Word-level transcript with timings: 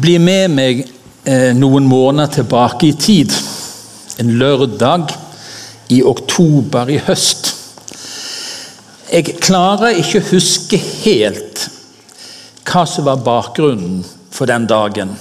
bli 0.00 0.16
med 0.18 0.50
meg 0.54 0.82
eh, 1.24 1.52
noen 1.56 1.86
måneder 1.88 2.40
tilbake 2.40 2.90
i 2.90 2.96
tid. 2.98 3.32
En 4.20 4.32
lørdag 4.40 5.12
i 5.94 6.02
oktober 6.02 6.90
i 6.90 6.98
høst. 7.06 7.52
Jeg 9.06 9.36
klarer 9.38 10.00
ikke 10.00 10.20
å 10.20 10.28
huske 10.32 10.80
helt 11.04 11.68
hva 12.66 12.82
som 12.90 13.06
var 13.06 13.22
bakgrunnen 13.24 14.02
for 14.34 14.50
den 14.50 14.66
dagen. 14.66 15.14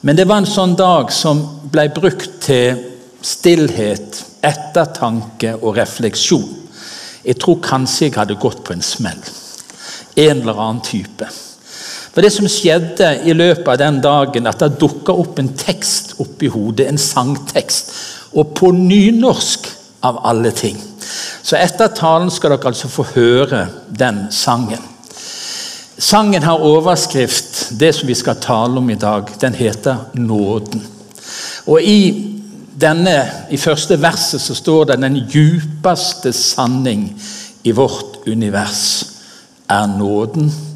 Men 0.00 0.16
det 0.16 0.26
var 0.28 0.42
en 0.42 0.48
sånn 0.48 0.74
dag 0.76 1.12
som 1.12 1.42
ble 1.72 1.86
brukt 1.94 2.40
til 2.44 2.80
stillhet, 3.24 4.20
ettertanke 4.44 5.54
og 5.60 5.78
refleksjon. 5.78 6.48
Jeg 7.24 7.38
tror 7.40 7.62
kanskje 7.64 8.08
jeg 8.08 8.16
hadde 8.18 8.36
gått 8.40 8.64
på 8.64 8.74
en 8.74 8.84
smell. 8.84 9.20
En 10.16 10.42
eller 10.42 10.60
annen 10.60 10.82
type. 10.84 11.28
For 12.14 12.22
Det 12.22 12.30
som 12.30 12.46
skjedde 12.46 13.08
i 13.26 13.34
løpet 13.34 13.68
av 13.72 13.78
den 13.80 13.96
dagen, 14.02 14.46
at 14.46 14.60
det 14.62 14.78
dukka 14.78 15.12
opp 15.18 15.38
en 15.42 15.50
tekst 15.58 16.14
oppi 16.22 16.46
hodet, 16.46 16.86
en 16.86 16.98
sangtekst, 16.98 17.90
og 18.38 18.52
på 18.54 18.70
nynorsk 18.70 19.66
av 20.06 20.20
alle 20.26 20.52
ting. 20.54 20.78
Så 21.42 21.58
etter 21.58 21.90
talen 21.94 22.30
skal 22.30 22.54
dere 22.54 22.70
altså 22.70 22.90
få 22.90 23.06
høre 23.16 23.66
den 23.90 24.28
sangen. 24.30 24.82
Sangen 25.98 26.42
har 26.42 26.62
overskrift, 26.62 27.78
det 27.78 27.92
som 27.94 28.08
vi 28.08 28.14
skal 28.18 28.38
tale 28.42 28.78
om 28.78 28.90
i 28.90 28.98
dag. 28.98 29.30
Den 29.40 29.54
heter 29.54 29.96
'Nåden'. 30.14 30.82
Og 31.66 31.82
I 31.82 32.30
denne, 32.80 33.30
i 33.50 33.56
første 33.56 34.02
verset 34.02 34.40
så 34.40 34.54
står 34.54 34.84
det 34.84 34.98
'Den 34.98 35.16
djupeste 35.16 36.32
sanning 36.32 37.22
i 37.64 37.70
vårt 37.70 38.26
univers 38.26 39.04
er 39.68 39.86
nåden' 39.86 40.73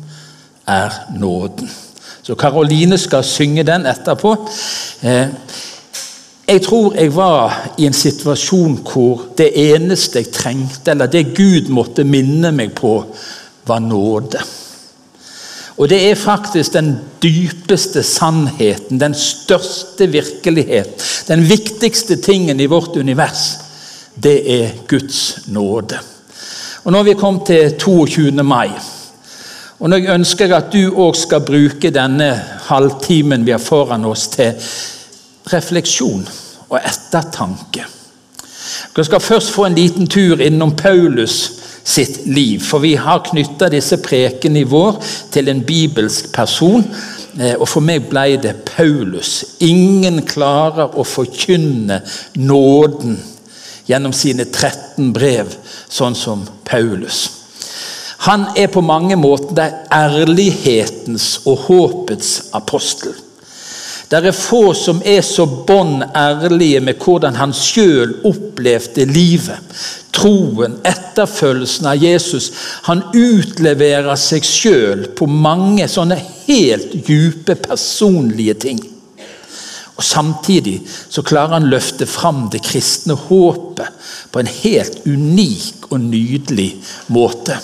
er 0.68 1.02
nåden. 1.16 1.70
Så 2.22 2.34
Karoline 2.34 2.98
skal 2.98 3.24
synge 3.24 3.64
den 3.64 3.86
etterpå. 3.88 4.34
Eh, 5.02 5.28
jeg 6.48 6.62
tror 6.64 6.94
jeg 6.96 7.14
var 7.16 7.56
i 7.78 7.86
en 7.86 7.96
situasjon 7.96 8.78
hvor 8.84 9.26
det 9.38 9.50
eneste 9.72 10.22
jeg 10.22 10.32
trengte, 10.32 10.90
eller 10.90 11.10
det 11.12 11.34
Gud 11.36 11.68
måtte 11.72 12.04
minne 12.04 12.52
meg 12.52 12.72
på, 12.76 12.94
var 13.68 13.82
nåde. 13.84 14.40
Og 15.78 15.88
det 15.88 15.98
er 16.10 16.18
faktisk 16.18 16.72
den 16.74 16.94
dypeste 17.22 18.02
sannheten, 18.02 19.00
den 19.00 19.14
største 19.14 20.08
virkelighet, 20.10 21.04
den 21.28 21.44
viktigste 21.48 22.16
tingen 22.16 22.60
i 22.60 22.66
vårt 22.66 22.96
univers. 22.96 23.58
Det 24.14 24.38
er 24.60 24.70
Guds 24.88 25.46
nåde. 25.46 26.00
Og 26.84 26.92
Nå 26.92 26.98
har 26.98 27.04
vi 27.04 27.14
kommet 27.14 27.46
til 27.46 27.76
22. 27.78 28.42
mai. 28.42 28.70
Og 29.78 29.90
Nå 29.90 30.00
ønsker 30.10 30.48
jeg 30.48 30.56
at 30.56 30.72
du 30.74 30.96
òg 30.98 31.14
skal 31.18 31.44
bruke 31.46 31.92
denne 31.94 32.32
halvtimen 32.66 33.44
vi 33.46 33.54
har 33.54 33.62
foran 33.62 34.08
oss, 34.08 34.26
til 34.32 34.58
refleksjon 35.52 36.24
og 36.68 36.80
ettertanke. 36.80 37.86
Dere 38.94 39.06
skal 39.06 39.22
først 39.22 39.54
få 39.54 39.68
en 39.68 39.78
liten 39.78 40.10
tur 40.10 40.42
innom 40.42 40.74
Paulus 40.76 41.38
sitt 41.88 42.26
liv. 42.26 42.60
For 42.60 42.82
vi 42.82 42.96
har 43.00 43.22
knytta 43.30 43.70
disse 43.72 44.00
prekene 44.02 44.60
i 44.60 44.68
vår 44.68 44.98
til 45.32 45.48
en 45.48 45.62
bibelsk 45.64 46.32
person. 46.34 46.84
Eh, 47.38 47.54
og 47.54 47.68
for 47.70 47.84
meg 47.84 48.10
ble 48.10 48.36
det 48.42 48.56
Paulus. 48.68 49.56
Ingen 49.64 50.24
klarer 50.26 50.98
å 50.98 51.06
forkynne 51.06 52.02
nåden 52.36 53.16
gjennom 53.88 54.12
sine 54.12 54.44
13 54.44 55.12
brev, 55.16 55.54
sånn 55.88 56.18
som 56.18 56.44
Paulus. 56.68 57.37
Han 58.26 58.48
er 58.58 58.66
på 58.72 58.82
mange 58.82 59.16
måter 59.16 59.84
ærlighetens 59.94 61.40
og 61.46 61.64
håpets 61.68 62.32
apostel. 62.52 63.14
Det 64.08 64.24
er 64.24 64.32
få 64.32 64.72
som 64.72 65.02
er 65.04 65.20
så 65.22 65.44
bånn 65.46 66.00
ærlige 66.16 66.80
med 66.80 66.96
hvordan 67.02 67.36
han 67.36 67.52
sjøl 67.52 68.14
opplevde 68.26 69.04
livet. 69.04 69.60
Troen, 70.16 70.78
etterfølgelsen 70.88 71.90
av 71.90 72.00
Jesus. 72.00 72.48
Han 72.88 73.04
utleverer 73.12 74.16
seg 74.18 74.48
sjøl 74.48 75.04
på 75.14 75.28
mange 75.28 75.86
sånne 75.92 76.16
helt 76.46 76.96
dype 77.06 77.58
personlige 77.68 78.56
ting. 78.64 78.80
Og 79.98 80.04
Samtidig 80.06 80.78
så 80.88 81.22
klarer 81.26 81.58
han 81.58 81.68
løfte 81.68 82.06
fram 82.08 82.46
det 82.52 82.64
kristne 82.64 83.18
håpet 83.28 84.08
på 84.32 84.40
en 84.40 84.54
helt 84.62 85.02
unik 85.04 85.90
og 85.90 86.00
nydelig 86.00 86.70
måte. 87.12 87.58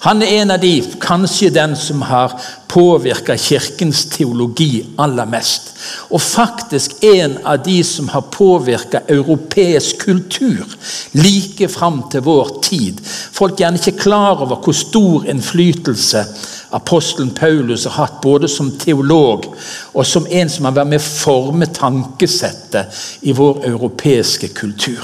Han 0.00 0.22
er 0.22 0.40
en 0.40 0.50
av 0.54 0.60
de, 0.62 0.72
kanskje 1.00 1.50
den 1.52 1.74
som 1.76 2.00
har 2.08 2.32
påvirka 2.70 3.34
kirkens 3.36 4.06
teologi 4.08 4.86
aller 4.96 5.28
mest. 5.28 5.74
Og 6.08 6.22
faktisk 6.22 7.02
en 7.04 7.36
av 7.44 7.60
de 7.64 7.82
som 7.84 8.08
har 8.08 8.30
påvirka 8.32 9.02
europeisk 9.08 10.00
kultur 10.06 10.64
like 11.12 11.68
fram 11.68 12.02
til 12.12 12.24
vår 12.24 12.54
tid. 12.64 13.02
Folk 13.04 13.58
er 13.58 13.66
gjerne 13.66 13.82
ikke 13.82 14.06
klar 14.06 14.40
over 14.40 14.62
hvor 14.64 14.76
stor 14.76 15.28
innflytelse 15.28 16.24
apostelen 16.70 17.34
Paulus 17.34 17.84
har 17.84 17.98
hatt 17.98 18.20
både 18.22 18.48
som 18.48 18.70
teolog 18.78 19.46
og 19.92 20.06
som 20.06 20.26
en 20.30 20.50
som 20.50 20.68
har 20.68 20.76
vært 20.80 20.92
med 20.92 21.02
å 21.02 21.08
forme 21.10 21.68
tankesettet 21.74 23.00
i 23.26 23.34
vår 23.36 23.64
europeiske 23.68 24.52
kultur. 24.54 25.02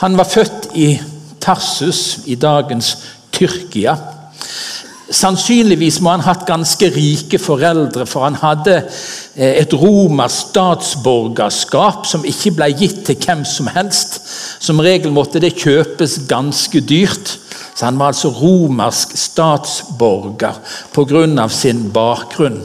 Han 0.00 0.16
var 0.16 0.28
født 0.30 0.70
i 0.78 0.94
Tarsus, 1.40 2.20
i 2.26 2.36
dagens 2.36 2.96
Tyrkia. 3.32 3.96
Sannsynligvis 5.10 5.98
må 6.04 6.12
han 6.12 6.22
ha 6.22 6.30
hatt 6.36 6.46
ganske 6.46 6.86
rike 6.94 7.40
foreldre, 7.42 8.04
for 8.06 8.28
han 8.28 8.36
hadde 8.38 8.76
eh, 9.34 9.56
et 9.58 9.74
romersk 9.74 10.52
statsborgerskap 10.52 12.06
som 12.06 12.26
ikke 12.26 12.52
ble 12.60 12.68
gitt 12.78 13.02
til 13.08 13.18
hvem 13.18 13.42
som 13.48 13.70
helst. 13.74 14.20
Som 14.62 14.82
regel 14.84 15.10
måtte 15.14 15.42
det 15.42 15.56
kjøpes 15.58 16.20
ganske 16.30 16.82
dyrt. 16.86 17.38
Så 17.74 17.88
Han 17.88 17.98
var 17.98 18.12
altså 18.12 18.28
romersk 18.28 19.16
statsborger 19.18 20.60
pga. 20.94 21.48
sin 21.48 21.90
bakgrunn. 21.90 22.60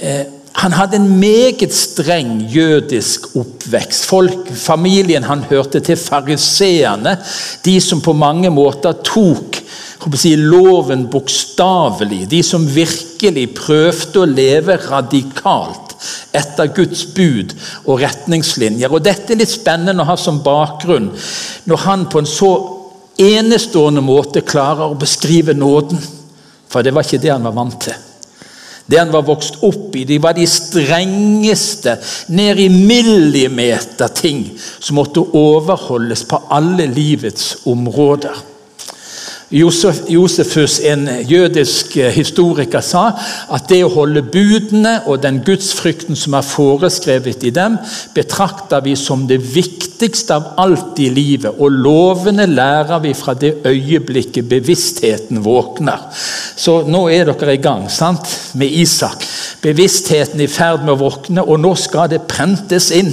Eh, 0.00 0.24
han 0.52 0.72
hadde 0.72 0.96
en 0.96 1.18
meget 1.20 1.74
streng 1.74 2.40
jødisk 2.52 3.36
oppvekst. 3.36 4.04
Folk, 4.06 4.48
familien 4.54 5.24
han 5.24 5.44
hørte 5.48 5.80
til 5.80 5.96
fariseerne, 5.96 7.16
de 7.64 7.80
som 7.80 8.00
på 8.00 8.12
mange 8.12 8.50
måter 8.50 8.92
tok 8.92 9.59
si, 10.16 10.34
loven 10.36 11.06
bokstavelig. 11.12 12.26
De 12.30 12.42
som 12.46 12.66
virkelig 12.66 13.46
prøvde 13.58 14.22
å 14.22 14.28
leve 14.28 14.78
radikalt 14.86 15.96
etter 16.32 16.72
Guds 16.74 17.04
bud 17.14 17.54
og 17.84 18.00
retningslinjer. 18.00 18.92
Og 18.92 19.02
Dette 19.04 19.34
er 19.34 19.42
litt 19.42 19.52
spennende 19.52 20.04
å 20.04 20.10
ha 20.12 20.16
som 20.20 20.42
bakgrunn 20.44 21.10
når 21.68 21.82
han 21.86 22.06
på 22.10 22.22
en 22.22 22.30
så 22.30 22.52
enestående 23.20 24.02
måte 24.04 24.44
klarer 24.46 24.90
å 24.90 25.00
beskrive 25.00 25.54
nåden. 25.56 26.00
For 26.70 26.86
det 26.86 26.94
var 26.94 27.04
ikke 27.04 27.20
det 27.20 27.34
han 27.34 27.44
var 27.44 27.56
vant 27.56 27.80
til. 27.84 28.06
Det 28.90 28.98
han 28.98 29.12
var 29.14 29.22
vokst 29.22 29.60
opp 29.62 29.94
i, 29.94 30.02
de 30.06 30.16
var 30.18 30.34
de 30.34 30.46
strengeste, 30.50 31.92
ned 32.34 32.58
i 32.58 32.66
millimeter 32.72 34.10
ting 34.10 34.40
som 34.58 34.98
måtte 34.98 35.22
overholdes 35.22 36.24
på 36.26 36.40
alle 36.50 36.88
livets 36.90 37.60
områder. 37.70 38.49
Josefus, 39.50 40.78
en 40.86 41.08
jødisk 41.26 41.96
eh, 41.96 42.12
historiker, 42.14 42.80
sa 42.86 43.08
at 43.50 43.66
det 43.66 43.80
å 43.82 43.90
holde 43.90 44.22
budene 44.22 45.00
og 45.10 45.24
den 45.24 45.40
gudsfrykten 45.42 46.14
som 46.18 46.36
er 46.38 46.46
foreskrevet 46.46 47.42
i 47.48 47.50
dem, 47.54 47.74
betrakter 48.14 48.84
vi 48.84 48.94
som 48.94 49.24
det 49.26 49.40
viktigste 49.42 50.36
av 50.36 50.52
alt 50.62 51.00
i 51.02 51.08
livet. 51.10 51.58
Og 51.58 51.74
lovene 51.82 52.46
lærer 52.46 53.02
vi 53.02 53.14
fra 53.18 53.34
det 53.34 53.56
øyeblikket 53.66 54.46
bevisstheten 54.52 55.42
våkner. 55.42 56.06
Så 56.54 56.84
nå 56.86 57.08
er 57.10 57.32
dere 57.32 57.58
i 57.58 57.62
gang 57.62 57.88
sant? 57.90 58.36
med 58.54 58.70
Isak. 58.70 59.26
Bevisstheten 59.62 60.40
er 60.40 60.46
i 60.46 60.50
ferd 60.50 60.86
med 60.86 60.94
å 60.94 61.00
våkne, 61.02 61.42
og 61.42 61.58
nå 61.62 61.74
skal 61.78 62.08
det 62.10 62.22
prentes 62.30 62.90
inn. 62.94 63.12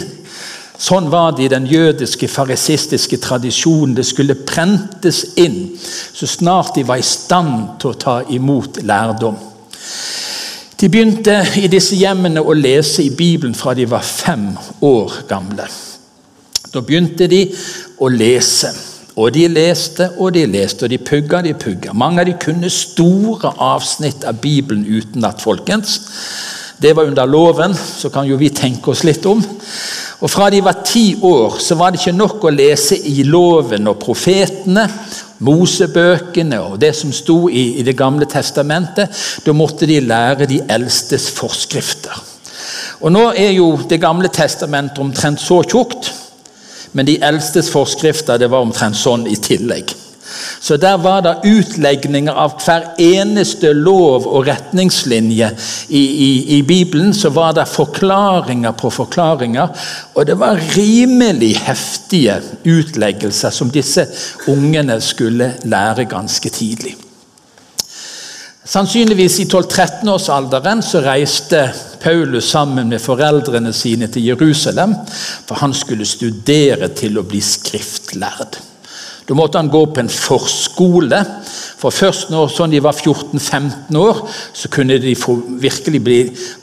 Sånn 0.78 1.10
var 1.10 1.32
det 1.34 1.48
i 1.48 1.50
den 1.52 1.66
jødiske 1.66 2.28
farisistiske 2.30 3.18
tradisjonen. 3.18 3.96
Det 3.98 4.06
skulle 4.06 4.38
prentes 4.46 5.24
inn 5.42 5.78
så 5.80 6.30
snart 6.30 6.76
de 6.78 6.86
var 6.86 7.02
i 7.02 7.06
stand 7.06 7.80
til 7.82 7.94
å 7.94 7.98
ta 7.98 8.18
imot 8.30 8.82
lærdom. 8.86 9.40
De 10.78 10.90
begynte 10.94 11.40
i 11.58 11.66
disse 11.72 11.98
hjemmene 11.98 12.44
å 12.46 12.54
lese 12.54 13.02
i 13.02 13.10
Bibelen 13.10 13.58
fra 13.58 13.74
de 13.74 13.88
var 13.90 14.06
fem 14.06 14.52
år 14.86 15.24
gamle. 15.30 15.66
Da 16.70 16.84
begynte 16.86 17.26
de 17.32 17.48
å 17.98 18.12
lese. 18.14 18.70
Og 19.18 19.32
de 19.34 19.48
leste 19.50 20.12
og 20.22 20.36
de 20.36 20.44
leste, 20.46 20.86
og 20.86 20.92
de 20.94 21.00
pugga 21.02 21.42
de 21.42 21.56
pugga. 21.58 21.94
Mange 21.98 22.22
av 22.22 22.30
de 22.30 22.36
kunne 22.38 22.70
store 22.70 23.50
avsnitt 23.66 24.28
av 24.30 24.38
Bibelen 24.44 24.86
utenat, 24.86 25.42
folkens. 25.42 25.98
Det 26.78 26.94
var 26.94 27.10
under 27.10 27.26
loven, 27.26 27.74
så 27.74 28.12
kan 28.14 28.30
jo 28.30 28.38
vi 28.38 28.52
tenke 28.54 28.94
oss 28.94 29.02
litt 29.08 29.26
om. 29.26 29.42
Og 30.20 30.30
Fra 30.30 30.50
de 30.50 30.64
var 30.66 30.82
ti 30.86 31.16
år, 31.22 31.60
så 31.62 31.76
var 31.78 31.92
det 31.92 32.00
ikke 32.02 32.18
nok 32.18 32.46
å 32.48 32.54
lese 32.54 32.98
i 32.98 33.22
loven 33.24 33.88
og 33.88 34.00
profetene 34.02 34.88
Mosebøkene 35.46 36.58
og 36.64 36.80
det 36.82 36.96
som 36.98 37.12
sto 37.14 37.44
i, 37.50 37.78
i 37.78 37.84
Det 37.86 37.94
gamle 37.98 38.26
testamentet. 38.26 39.14
Da 39.46 39.54
måtte 39.54 39.86
de 39.86 40.00
lære 40.02 40.48
de 40.50 40.64
eldstes 40.66 41.30
forskrifter. 41.38 42.18
Og 43.06 43.14
Nå 43.14 43.28
er 43.38 43.52
jo 43.54 43.76
Det 43.90 44.02
gamle 44.02 44.32
testamentet 44.34 44.98
omtrent 45.00 45.42
så 45.42 45.62
tjukt, 45.62 46.10
men 46.94 47.06
de 47.06 47.20
eldstes 47.22 47.70
forskrifter 47.70 48.40
det 48.42 48.50
var 48.50 48.66
omtrent 48.66 48.98
sånn 48.98 49.28
i 49.30 49.36
tillegg. 49.38 49.94
Så 50.60 50.78
der 50.78 50.98
var 51.02 51.22
det 51.26 51.36
utlegninger 51.46 52.34
av 52.34 52.58
hver 52.64 52.90
eneste 53.02 53.74
lov 53.74 54.28
og 54.28 54.48
retningslinje 54.48 55.50
i, 55.90 56.04
i, 56.04 56.30
i, 56.58 56.62
Bibelen. 56.68 57.14
Så 57.14 57.30
var 57.36 57.56
det 57.58 57.68
forklaringer 57.72 58.76
på 58.78 58.92
forklaringer, 58.94 59.74
og 60.16 60.28
det 60.28 60.38
var 60.40 60.62
rimelig 60.76 61.56
heftige 61.66 62.40
utleggelser 62.66 63.54
som 63.54 63.72
disse 63.74 64.08
ungene 64.48 65.02
skulle 65.02 65.54
lære 65.66 66.08
ganske 66.10 66.50
tidlig. 66.50 66.96
Sannsynligvis 68.68 69.40
i 69.40 69.46
12-13-årsalderen 69.48 70.82
så 70.84 71.00
reiste 71.06 71.62
Paulus 72.04 72.50
sammen 72.52 72.90
med 72.92 73.00
foreldrene 73.00 73.72
sine 73.74 74.10
til 74.12 74.26
Jerusalem, 74.28 74.92
for 75.48 75.62
han 75.62 75.74
skulle 75.74 76.06
studere 76.06 76.90
til 76.92 77.16
å 77.16 77.24
bli 77.24 77.40
skriftlærd. 77.40 78.60
Da 79.28 79.36
måtte 79.36 79.60
han 79.60 79.70
gå 79.70 79.82
på 79.92 80.00
en 80.00 80.12
forskole. 80.12 81.20
For 81.78 81.94
først 81.94 82.32
når 82.32 82.52
sånn 82.54 82.72
de 82.72 82.80
var 82.84 82.96
14-15 82.96 83.98
år, 84.00 84.22
så 84.56 84.72
kunne 84.72 84.98
de 85.04 85.16
virkelig 85.62 86.02
bli 86.04 86.22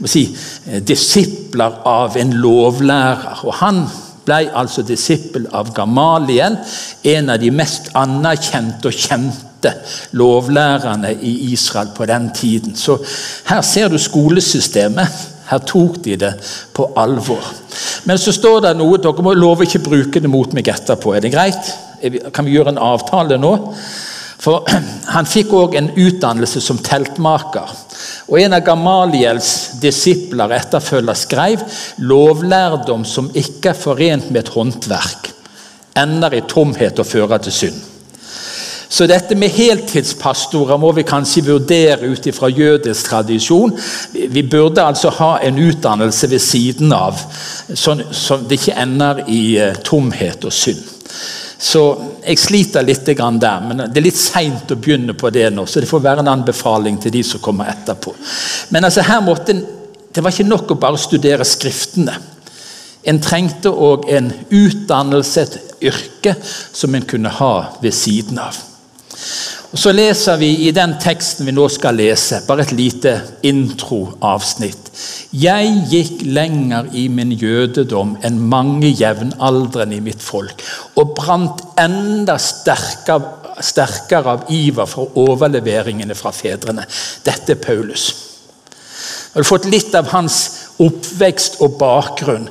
si, 0.08 0.24
eh, 0.66 0.80
disipler 0.80 1.82
av 1.84 2.16
en 2.16 2.32
lovlærer. 2.32 3.44
Og 3.44 3.54
Han 3.54 3.84
ble 4.24 4.50
altså 4.56 4.82
disippel 4.82 5.46
av 5.52 5.74
Gamaliel, 5.74 6.56
en 7.04 7.30
av 7.30 7.38
de 7.38 7.50
mest 7.50 7.90
anerkjente 7.94 8.88
og 8.88 8.92
kjente 8.92 9.74
lovlærerne 10.12 11.12
i 11.20 11.52
Israel 11.52 11.92
på 11.96 12.06
den 12.06 12.30
tiden. 12.34 12.76
Så 12.76 12.98
her 13.44 13.60
ser 13.60 13.88
du 13.88 13.98
skolesystemet. 13.98 15.08
Her 15.44 15.58
tok 15.58 15.98
de 16.04 16.16
det 16.16 16.32
på 16.72 16.86
alvor. 16.96 17.44
Men 18.04 18.18
så 18.18 18.32
står 18.32 18.62
det 18.64 18.76
noe 18.78 18.96
Dere 18.96 19.24
må 19.24 19.34
love 19.36 19.66
ikke 19.66 19.82
bruke 19.84 20.20
det 20.20 20.30
mot 20.30 20.52
meg 20.56 20.70
etterpå. 20.72 21.12
Er 21.14 21.20
det 21.20 21.32
greit? 21.34 21.74
Kan 22.32 22.44
vi 22.44 22.56
gjøre 22.56 22.74
en 22.74 22.82
avtale 22.82 23.38
nå? 23.40 23.54
For 24.44 24.66
Han 25.14 25.28
fikk 25.28 25.54
òg 25.56 25.78
en 25.78 25.90
utdannelse 25.94 26.60
som 26.64 26.80
teltmaker. 26.84 27.70
Og 28.28 28.38
En 28.40 28.56
av 28.56 28.64
Gamaliels 28.66 29.78
disipler 29.80 30.56
etterfølger 30.58 31.18
skrev 31.18 31.64
lovlærdom 32.04 33.04
som 33.08 33.32
ikke 33.34 33.72
er 33.72 33.80
forent 33.80 34.30
med 34.30 34.44
et 34.44 34.54
håndverk, 34.54 35.32
ender 36.00 36.38
i 36.38 36.46
tomhet 36.48 36.98
og 36.98 37.08
fører 37.08 37.42
til 37.44 37.60
synd. 37.62 37.82
Så 38.94 39.08
dette 39.10 39.34
med 39.34 39.50
heltidspastorer 39.50 40.78
må 40.78 40.92
vi 40.94 41.02
kanskje 41.08 41.42
vurdere 41.48 42.06
ut 42.12 42.28
fra 42.36 42.50
jødisk 42.52 43.08
tradisjon. 43.08 43.72
Vi 44.12 44.42
burde 44.46 44.84
altså 44.84 45.10
ha 45.16 45.38
en 45.42 45.58
utdannelse 45.58 46.30
ved 46.30 46.42
siden 46.42 46.92
av, 46.94 47.18
sånn 47.74 48.04
at 48.04 48.44
det 48.46 48.60
ikke 48.60 48.76
ender 48.84 49.24
i 49.26 49.56
eh, 49.58 49.80
tomhet 49.82 50.46
og 50.46 50.54
synd. 50.54 50.84
Så 51.64 51.80
jeg 52.20 52.36
sliter 52.38 52.84
litt 52.84 53.06
der, 53.06 53.62
men 53.64 53.86
det 53.88 53.96
er 53.96 54.04
litt 54.04 54.20
seint 54.20 54.68
å 54.70 54.76
begynne 54.76 55.14
på 55.16 55.30
det 55.32 55.46
nå. 55.54 55.64
Så 55.66 55.80
det 55.80 55.88
får 55.88 56.02
være 56.04 56.20
en 56.20 56.32
anbefaling 56.34 56.98
til 57.00 57.14
de 57.14 57.22
som 57.24 57.40
kommer 57.40 57.70
etterpå. 57.72 58.12
Men 58.74 58.84
altså 58.84 59.04
her 59.06 59.22
måtte, 59.24 59.56
det 60.12 60.22
var 60.22 60.34
ikke 60.34 60.48
nok 60.50 60.74
å 60.74 60.80
bare 60.82 61.00
studere 61.00 61.46
Skriftene. 61.48 62.18
En 63.04 63.20
trengte 63.20 63.72
òg 63.72 64.06
en 64.12 64.30
utdannelse, 64.48 65.42
et 65.44 65.88
yrke, 65.88 66.36
som 66.72 66.94
en 66.94 67.08
kunne 67.08 67.32
ha 67.40 67.54
ved 67.80 67.96
siden 67.96 68.40
av. 68.40 68.60
Og 69.74 69.78
Så 69.78 69.90
leser 69.90 70.36
vi 70.38 70.52
i 70.68 70.70
den 70.70 70.92
teksten 71.02 71.48
vi 71.48 71.52
nå 71.52 71.64
skal 71.72 71.96
lese, 71.98 72.44
bare 72.46 72.62
et 72.62 72.72
lite 72.78 73.14
introavsnitt. 73.42 74.92
Jeg 75.34 75.72
gikk 75.90 76.20
lenger 76.30 76.92
i 76.94 77.08
min 77.10 77.32
jødedom 77.34 78.12
enn 78.22 78.36
mange 78.52 78.92
jevnaldrende 78.94 79.96
i 79.98 80.04
mitt 80.04 80.22
folk, 80.22 80.62
og 80.94 81.16
brant 81.18 81.64
enda 81.82 82.36
sterkere, 82.38 83.58
sterkere 83.58 84.36
av 84.36 84.46
iver 84.54 84.86
for 84.86 85.18
overleveringene 85.24 86.14
fra 86.14 86.30
fedrene. 86.30 86.86
Dette 87.26 87.56
er 87.56 87.62
Paulus. 87.66 88.06
Jeg 89.34 89.40
har 89.40 89.50
fått 89.50 89.66
litt 89.74 89.98
av 89.98 90.14
hans 90.14 90.38
oppvekst 90.86 91.58
og 91.66 91.74
bakgrunn, 91.82 92.46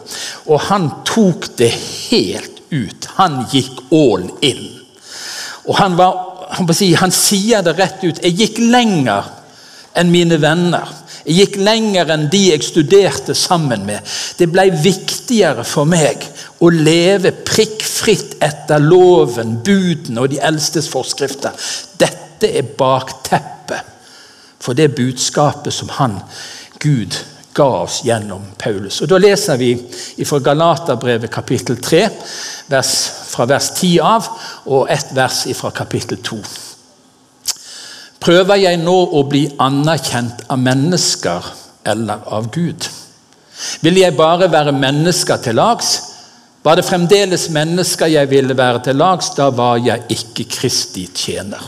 og 0.51 0.67
han 0.67 0.91
tok 1.07 1.53
det 1.55 1.71
helt 2.11 2.65
ut. 2.75 3.11
Han 3.15 3.45
gikk 3.55 3.79
all 3.95 4.27
in. 4.43 4.65
Og 5.63 5.77
han 5.79 5.95
var 5.95 6.32
han, 6.49 6.73
si, 6.75 6.93
han 6.97 7.13
sier 7.13 7.63
det 7.65 7.77
rett 7.77 8.03
ut. 8.03 8.21
Jeg 8.23 8.37
gikk 8.37 8.59
lenger 8.63 9.29
enn 9.99 10.11
mine 10.11 10.39
venner. 10.41 10.89
Jeg 11.23 11.37
gikk 11.37 11.57
lenger 11.63 12.09
enn 12.13 12.25
de 12.31 12.41
jeg 12.49 12.65
studerte 12.65 13.35
sammen 13.37 13.85
med. 13.87 14.03
Det 14.37 14.49
ble 14.51 14.67
viktigere 14.75 15.63
for 15.67 15.87
meg 15.87 16.25
å 16.63 16.71
leve 16.73 17.31
prikkfritt 17.45 18.37
etter 18.43 18.83
loven, 18.83 19.59
budene 19.63 20.23
og 20.23 20.33
de 20.33 20.41
eldstes 20.43 20.89
forskrifter. 20.91 21.55
Dette 21.99 22.49
er 22.49 22.73
bakteppet 22.77 23.91
for 24.63 24.75
det 24.75 24.93
budskapet 24.95 25.75
som 25.75 25.91
han, 25.99 26.17
Gud, 26.79 27.15
ga 27.53 27.67
oss 27.83 28.01
gjennom 28.05 28.43
Paulus. 28.57 29.01
Og 29.01 29.09
Da 29.09 29.19
leser 29.21 29.57
vi 29.57 29.73
fra 30.25 30.39
Galaterbrevet 30.39 31.31
kapittel 31.31 31.77
3, 31.81 32.03
vers, 32.69 32.93
fra 33.29 33.45
vers 33.49 33.69
10 33.75 33.99
av, 34.01 34.29
og 34.65 34.91
ett 34.91 35.13
vers 35.15 35.43
fra 35.57 35.71
kapittel 35.71 36.17
2. 36.23 36.39
Prøver 38.23 38.61
jeg 38.61 38.79
nå 38.79 38.95
å 39.11 39.23
bli 39.27 39.45
anerkjent 39.59 40.45
av 40.47 40.59
mennesker 40.63 41.53
eller 41.91 42.23
av 42.31 42.47
Gud? 42.53 42.87
Vil 43.83 43.99
jeg 43.99 44.15
bare 44.15 44.49
være 44.51 44.71
mennesker 44.75 45.41
til 45.43 45.59
lags? 45.59 45.95
Var 46.63 46.79
det 46.79 46.85
fremdeles 46.87 47.49
mennesker 47.51 48.07
jeg 48.07 48.29
ville 48.31 48.55
være 48.55 48.85
til 48.85 48.95
lags, 48.95 49.33
da 49.35 49.49
var 49.51 49.81
jeg 49.83 50.05
ikke 50.15 50.47
Kristi 50.55 51.09
tjener. 51.11 51.59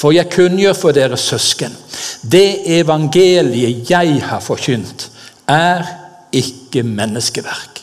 For 0.00 0.14
jeg 0.16 0.30
kunngjør 0.32 0.76
for 0.78 0.96
dere 0.96 1.18
søsken, 1.20 1.74
det 2.22 2.62
evangeliet 2.78 3.90
jeg 3.90 4.22
har 4.24 4.40
forkynt, 4.40 5.10
er 5.50 5.84
ikke 6.32 6.82
menneskeverk. 6.86 7.82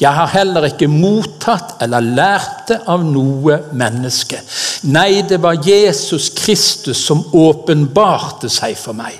Jeg 0.00 0.14
har 0.16 0.30
heller 0.32 0.64
ikke 0.70 0.88
mottatt 0.88 1.76
eller 1.84 2.00
lært 2.00 2.70
det 2.70 2.78
av 2.88 3.02
noe 3.04 3.58
menneske. 3.76 4.40
Nei, 4.88 5.20
det 5.28 5.42
var 5.42 5.60
Jesus 5.60 6.30
Kristus 6.32 7.02
som 7.04 7.20
åpenbarte 7.36 8.48
seg 8.52 8.78
for 8.80 8.96
meg. 8.96 9.18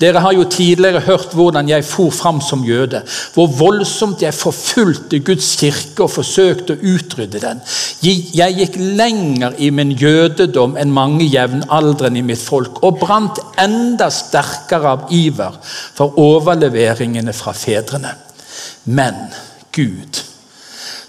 Dere 0.00 0.22
har 0.24 0.34
jo 0.34 0.46
tidligere 0.50 1.02
hørt 1.04 1.34
hvordan 1.36 1.68
jeg 1.68 1.84
for 1.86 2.10
fram 2.14 2.40
som 2.44 2.64
jøde. 2.64 3.02
Hvor 3.34 3.50
voldsomt 3.58 4.22
jeg 4.22 4.34
forfulgte 4.34 5.20
Guds 5.24 5.52
kirke 5.60 6.06
og 6.06 6.12
forsøkte 6.14 6.76
å 6.76 6.94
utrydde 6.94 7.42
den. 7.42 7.60
Jeg 8.02 8.56
gikk 8.58 8.78
lenger 8.78 9.58
i 9.58 9.70
min 9.74 9.92
jødedom 9.98 10.78
enn 10.80 10.94
mange 10.94 11.28
jevnaldrende 11.28 12.22
i 12.22 12.26
mitt 12.26 12.42
folk, 12.42 12.82
og 12.86 12.98
brant 13.02 13.42
enda 13.60 14.08
sterkere 14.14 14.94
av 14.96 15.12
iver 15.14 15.58
for 15.64 16.18
overleveringene 16.20 17.34
fra 17.36 17.54
fedrene. 17.56 18.14
Men 18.90 19.28
Gud, 19.74 20.22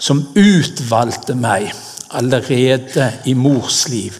som 0.02 0.26
utvalgte 0.36 1.34
meg 1.38 1.72
allerede 2.12 3.08
i 3.24 3.34
mors 3.38 3.86
liv 3.88 4.18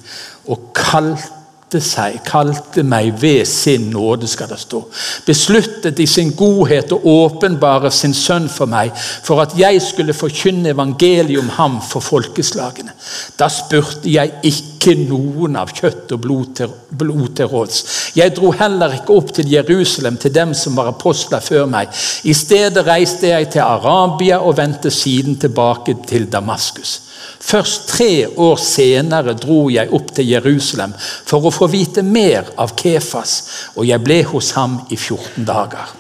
og 0.49 0.73
kalte 0.75 1.42
seg, 1.81 2.19
kalte 2.26 2.83
meg 2.85 3.14
ved 3.23 3.47
sin 3.49 3.88
nåde, 3.93 4.29
skal 4.29 4.50
det 4.50 4.59
stå. 4.61 4.83
Besluttet 5.26 6.00
i 6.02 6.07
sin 6.11 6.33
godhet 6.37 6.93
å 6.93 7.00
åpenbare 7.12 7.91
sin 7.95 8.14
sønn 8.14 8.49
for 8.52 8.69
meg, 8.69 8.93
for 8.97 9.41
at 9.45 9.55
jeg 9.59 9.81
skulle 9.85 10.17
forkynne 10.17 10.75
evangeliet 10.75 11.41
om 11.41 11.49
ham 11.57 11.79
for 11.87 12.05
folkeslagene. 12.05 12.93
Da 13.38 13.49
spurte 13.52 14.11
jeg 14.11 14.35
ikke 14.49 14.97
noen 15.07 15.57
av 15.61 15.73
kjøtt 15.73 16.12
og 16.17 16.25
blod 16.26 16.57
til, 16.59 16.75
blod 16.91 17.37
til 17.38 17.49
råds. 17.52 17.85
Jeg 18.19 18.35
dro 18.37 18.50
heller 18.57 18.99
ikke 18.99 19.17
opp 19.17 19.33
til 19.37 19.52
Jerusalem 19.52 20.19
til 20.21 20.35
dem 20.35 20.52
som 20.59 20.76
var 20.76 20.91
apostler 20.93 21.41
før 21.41 21.71
meg. 21.71 21.93
I 22.25 22.35
stedet 22.37 22.85
reiste 22.87 23.31
jeg 23.31 23.52
til 23.55 23.64
Arabia 23.64 24.43
og 24.43 24.59
vendte 24.59 24.91
siden 24.91 25.38
tilbake 25.41 25.97
til 26.09 26.29
Damaskus. 26.33 27.12
Først 27.43 27.88
tre 27.88 28.29
år 28.29 28.57
senere 28.57 29.35
dro 29.38 29.67
jeg 29.71 29.91
opp 29.93 30.12
til 30.17 30.31
Jerusalem 30.33 30.95
for 30.99 31.49
å 31.49 31.55
få 31.55 31.69
vite 31.73 32.05
mer 32.07 32.52
av 32.57 32.76
Kefas, 32.79 33.35
og 33.76 33.88
jeg 33.88 34.05
ble 34.05 34.23
hos 34.31 34.52
ham 34.57 34.81
i 34.91 34.97
14 34.97 35.45
dager. 35.49 35.99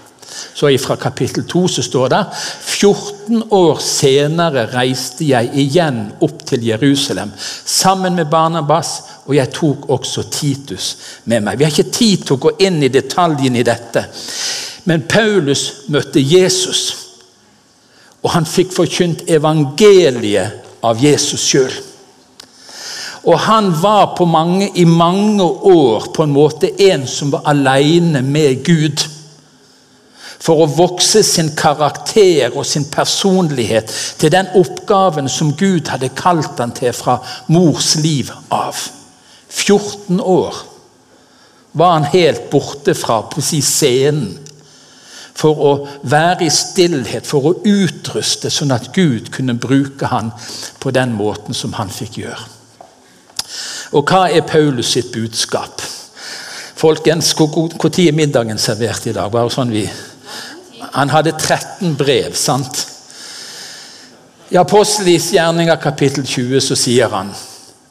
Så 0.54 0.78
Fra 0.78 0.96
kapittel 0.96 1.44
2 1.48 1.68
så 1.68 1.82
står 1.82 2.08
det 2.08 2.24
14 2.64 3.42
år 3.50 3.78
senere 3.80 4.66
reiste 4.72 5.24
jeg 5.24 5.50
igjen 5.54 6.00
opp 6.20 6.44
til 6.46 6.64
Jerusalem 6.66 7.32
sammen 7.64 8.14
med 8.14 8.30
Barnabas, 8.30 9.02
og 9.26 9.36
jeg 9.36 9.52
tok 9.52 9.88
også 9.90 10.22
Titus 10.30 10.96
med 11.24 11.42
meg. 11.42 11.58
Vi 11.58 11.64
har 11.64 11.72
ikke 11.72 11.92
tid 11.98 12.24
til 12.24 12.36
å 12.36 12.42
gå 12.46 12.56
inn 12.64 12.82
i 12.82 12.92
detaljene 12.92 13.60
i 13.60 13.66
dette, 13.66 14.06
men 14.84 15.06
Paulus 15.08 15.88
møtte 15.92 16.20
Jesus, 16.20 16.82
og 18.22 18.30
han 18.34 18.46
fikk 18.46 18.72
forkynt 18.74 19.26
evangeliet 19.30 20.71
av 20.82 21.00
Jesus 21.02 21.42
sjøl. 21.46 21.72
Og 23.22 23.38
han 23.38 23.70
var 23.82 24.18
mange, 24.26 24.70
i 24.74 24.84
mange 24.84 25.44
år 25.44 26.08
på 26.14 26.24
en 26.24 26.34
måte 26.34 26.72
en 26.90 27.06
som 27.06 27.30
var 27.30 27.46
alene 27.46 28.22
med 28.22 28.64
Gud. 28.66 29.04
For 30.42 30.64
å 30.64 30.66
vokse 30.66 31.22
sin 31.22 31.52
karakter 31.54 32.50
og 32.56 32.66
sin 32.66 32.88
personlighet 32.90 33.92
til 34.18 34.32
den 34.34 34.50
oppgaven 34.58 35.30
som 35.30 35.52
Gud 35.54 35.86
hadde 35.92 36.10
kalt 36.18 36.58
han 36.58 36.74
til 36.74 36.90
fra 36.92 37.20
mors 37.46 37.94
liv 38.02 38.32
av. 38.50 38.74
14 39.48 40.18
år 40.18 40.58
var 41.78 41.94
han 41.94 42.10
helt 42.10 42.50
borte 42.50 42.94
fra 42.98 43.22
scenen 43.38 44.34
for 45.34 45.58
å 45.64 45.72
være 46.02 46.46
i 46.46 46.50
stillhet, 46.52 47.26
for 47.26 47.48
å 47.48 47.54
utruste, 47.64 48.50
sånn 48.50 48.74
at 48.74 48.90
Gud 48.94 49.30
kunne 49.34 49.56
bruke 49.58 50.10
han 50.12 50.30
på 50.82 50.92
den 50.94 51.14
måten 51.16 51.56
som 51.56 51.72
han 51.78 51.90
fikk 51.92 52.20
gjøre. 52.22 52.46
Og 53.92 54.08
hva 54.08 54.26
er 54.32 54.46
Paulus 54.48 54.92
sitt 54.94 55.12
budskap? 55.12 55.82
Folkens, 56.82 57.34
Når 57.36 58.00
er 58.08 58.12
middagen 58.12 58.58
servert 58.58 59.06
i 59.06 59.12
dag? 59.12 59.30
Bare 59.30 59.50
sånn 59.50 59.70
vi... 59.70 59.88
Han 60.92 61.08
hadde 61.08 61.32
13 61.38 61.94
brev, 61.96 62.34
sant? 62.34 62.86
I 64.50 64.56
Apostelis 64.60 65.30
gjerninger 65.32 65.78
kapittel 65.80 66.26
20 66.26 66.60
så 66.60 66.76
sier 66.76 67.08
han 67.08 67.30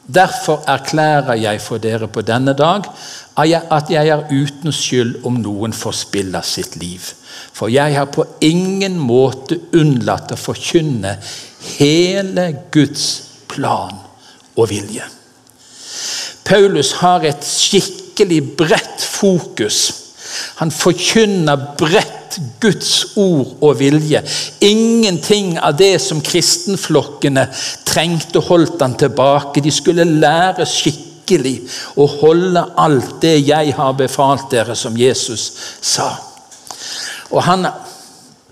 Derfor 0.06 0.64
erklærer 0.66 1.34
jeg 1.38 1.60
for 1.62 1.78
dere 1.78 2.08
på 2.10 2.24
denne 2.26 2.54
dag 2.58 2.88
at 3.38 3.90
jeg 3.90 4.08
er 4.08 4.26
uten 4.32 4.74
skyld 4.74 5.22
om 5.24 5.38
noen 5.40 5.72
forspiller 5.72 6.42
sitt 6.42 6.76
liv. 6.76 7.00
For 7.52 7.70
jeg 7.70 7.94
har 7.94 8.10
på 8.10 8.26
ingen 8.42 8.98
måte 8.98 9.60
unnlatt 9.78 10.34
å 10.34 10.40
forkynne 10.40 11.14
hele 11.78 12.48
Guds 12.74 13.06
plan 13.48 13.94
og 14.56 14.68
vilje. 14.72 15.06
Paulus 16.44 16.92
har 16.98 17.24
et 17.24 17.44
skikkelig 17.46 18.42
bredt 18.58 19.04
fokus. 19.06 20.01
Han 20.60 20.70
forkynner 20.74 21.68
bredt 21.78 22.38
Guds 22.60 23.16
ord 23.16 23.56
og 23.60 23.78
vilje. 23.80 24.22
Ingenting 24.64 25.58
av 25.60 25.76
det 25.76 25.98
som 26.00 26.22
kristenflokkene 26.24 27.46
trengte, 27.88 28.40
holdt 28.40 28.80
han 28.80 28.96
tilbake. 28.98 29.60
De 29.64 29.72
skulle 29.74 30.06
lære 30.08 30.66
skikkelig 30.68 31.58
å 32.00 32.08
holde 32.20 32.64
alt 32.80 33.18
det 33.24 33.36
jeg 33.46 33.74
har 33.76 33.96
befalt 33.98 34.50
dere, 34.52 34.76
som 34.78 34.96
Jesus 34.96 35.50
sa. 35.80 36.12
Og 37.32 37.42
han 37.46 37.66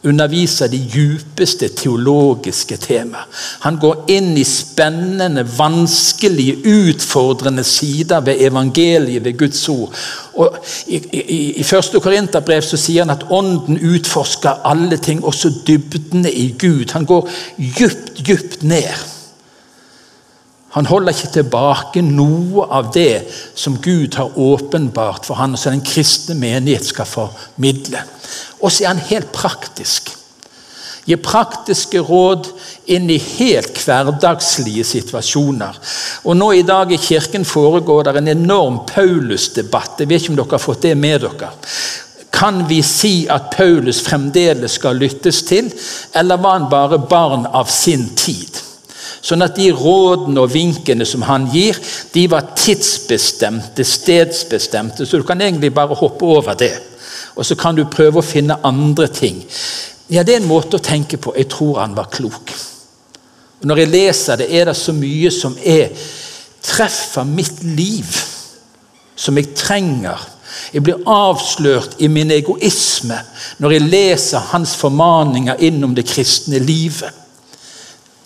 underviser 0.04 0.70
de 0.72 0.78
djupeste 0.78 1.68
teologiske 1.76 2.76
temaer. 2.80 3.26
Han 3.66 3.76
går 3.80 4.06
inn 4.08 4.32
i 4.38 4.44
spennende, 4.48 5.44
vanskelige, 5.58 6.56
utfordrende 6.64 7.64
sider 7.64 8.24
ved 8.24 8.40
evangeliet, 8.40 9.24
ved 9.24 9.38
Guds 9.38 9.68
ord. 9.68 9.94
Og 10.40 10.56
I, 10.86 11.02
i, 11.12 11.38
i 11.60 11.66
første 11.66 12.00
Korinterbrev 12.00 12.64
så 12.64 12.80
sier 12.80 13.04
han 13.04 13.16
at 13.16 13.26
Ånden 13.30 13.80
utforsker 13.92 14.64
alle 14.64 14.96
ting, 14.96 15.24
også 15.24 15.52
dybdene 15.68 16.32
i 16.32 16.50
Gud. 16.58 16.92
Han 16.92 17.04
går 17.04 17.28
djupt, 17.58 18.22
djupt 18.24 18.62
ned. 18.62 19.19
Han 20.70 20.86
holder 20.86 21.16
ikke 21.16 21.32
tilbake 21.34 22.02
noe 22.06 22.68
av 22.70 22.92
det 22.94 23.24
som 23.58 23.80
Gud 23.82 24.14
har 24.14 24.38
åpenbart 24.38 25.26
for 25.26 25.40
han, 25.40 25.56
som 25.58 25.74
den 25.74 25.82
kristne 25.86 26.36
menighet 26.38 26.86
skal 26.86 27.08
formidle. 27.10 28.04
Og 28.60 28.70
så 28.70 28.84
er 28.84 28.92
han 28.92 29.08
helt 29.10 29.32
praktisk. 29.34 30.12
Gi 31.08 31.16
praktiske 31.18 31.98
råd 32.06 32.46
inn 32.94 33.08
i 33.10 33.18
helt 33.18 33.80
hverdagslige 33.82 34.84
situasjoner. 34.86 35.78
Og 36.22 36.38
nå 36.38 36.52
I 36.54 36.62
dag 36.68 36.92
i 36.92 37.00
kirken 37.00 37.44
foregår 37.48 38.06
det 38.06 38.16
en 38.20 38.32
enorm 38.36 38.82
Paulus-debatt. 38.86 39.98
Jeg 39.98 40.10
vet 40.10 40.22
ikke 40.22 40.36
om 40.36 40.40
dere 40.42 40.54
har 40.54 40.62
fått 40.62 40.86
det 40.86 40.94
med 40.94 41.24
dere. 41.26 41.50
Kan 42.30 42.62
vi 42.68 42.78
si 42.86 43.14
at 43.28 43.50
Paulus 43.56 44.04
fremdeles 44.06 44.78
skal 44.78 45.00
lyttes 45.02 45.42
til, 45.48 45.72
eller 46.14 46.38
var 46.38 46.60
han 46.60 46.70
bare 46.70 47.02
barn 47.10 47.48
av 47.48 47.66
sin 47.66 48.12
tid? 48.14 48.69
Sånn 49.20 49.44
at 49.44 49.56
de 49.58 49.68
rådene 49.74 50.40
og 50.40 50.52
vinkene 50.54 51.06
som 51.08 51.24
han 51.28 51.48
gir, 51.52 51.76
de 52.14 52.24
var 52.30 52.52
tidsbestemte, 52.56 53.84
stedsbestemte. 53.84 55.06
Så 55.06 55.20
du 55.20 55.26
kan 55.28 55.40
egentlig 55.40 55.74
bare 55.74 55.98
hoppe 55.98 56.24
over 56.24 56.56
det. 56.58 56.72
Og 57.36 57.46
så 57.46 57.56
kan 57.56 57.76
du 57.76 57.84
prøve 57.90 58.20
å 58.20 58.26
finne 58.26 58.58
andre 58.64 59.08
ting. 59.08 59.42
Ja, 60.10 60.22
Det 60.22 60.34
er 60.34 60.40
en 60.40 60.48
måte 60.48 60.76
å 60.76 60.82
tenke 60.82 61.16
på. 61.16 61.34
Jeg 61.36 61.48
tror 61.48 61.80
han 61.80 61.94
var 61.96 62.10
klok. 62.10 62.52
Og 63.60 63.66
Når 63.66 63.76
jeg 63.76 63.88
leser 63.88 64.36
det, 64.36 64.48
er 64.50 64.64
det 64.64 64.76
så 64.76 64.92
mye 64.92 65.30
som 65.30 65.56
er 65.64 65.90
treffer 66.62 67.24
mitt 67.24 67.62
liv. 67.62 68.06
Som 69.16 69.36
jeg 69.36 69.54
trenger. 69.54 70.18
Jeg 70.72 70.82
blir 70.82 71.06
avslørt 71.06 71.94
i 71.98 72.08
min 72.08 72.30
egoisme 72.30 73.16
når 73.58 73.72
jeg 73.72 73.86
leser 73.86 74.50
hans 74.50 74.74
formaninger 74.76 75.62
innom 75.62 75.94
det 75.94 76.06
kristne 76.10 76.58
livet 76.58 77.19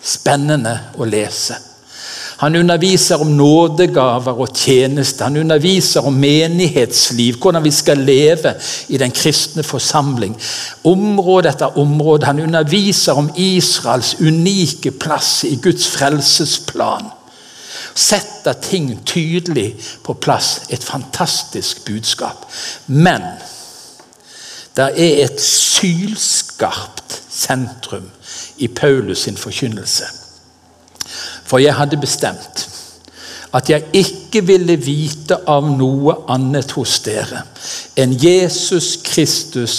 spennende 0.05 0.79
å 0.97 1.07
lese. 1.09 1.57
Han 2.37 2.55
underviser 2.55 3.21
om 3.21 3.27
nådegaver 3.27 4.39
og 4.43 4.49
tjeneste. 4.55 5.23
Han 5.23 5.37
underviser 5.37 6.03
om 6.03 6.13
menighetsliv, 6.19 7.37
hvordan 7.39 7.63
vi 7.63 7.71
skal 7.71 7.97
leve 8.03 8.53
i 8.91 8.99
den 8.99 9.11
kristne 9.15 9.63
forsamling. 9.63 10.35
Område 10.83 11.49
etter 11.49 11.77
område. 11.79 12.25
Han 12.25 12.39
underviser 12.43 13.15
om 13.15 13.29
Israels 13.35 14.15
unike 14.19 14.91
plass 14.91 15.45
i 15.47 15.55
Guds 15.63 15.87
frelsesplan. 15.87 17.07
Setter 17.95 18.59
ting 18.59 18.91
tydelig 19.07 19.69
på 20.03 20.13
plass. 20.13 20.65
Et 20.69 20.83
fantastisk 20.83 21.85
budskap. 21.85 22.43
Men 22.87 23.23
det 24.75 24.91
er 24.91 25.23
et 25.23 25.39
sylskarpt 25.39 27.21
sentrum 27.31 28.11
i 28.57 28.67
Paulus 28.67 29.25
sin 29.25 29.37
forkynnelse. 29.37 30.05
For 31.45 31.61
jeg 31.61 31.75
hadde 31.75 31.97
bestemt 31.97 32.69
at 33.55 33.69
jeg 33.69 33.83
ikke 33.93 34.41
ville 34.43 34.75
vite 34.81 35.37
av 35.47 35.67
noe 35.69 36.17
annet 36.33 36.73
hos 36.75 36.97
dere 37.05 37.45
enn 37.95 38.15
Jesus 38.19 38.97
Kristus 39.05 39.75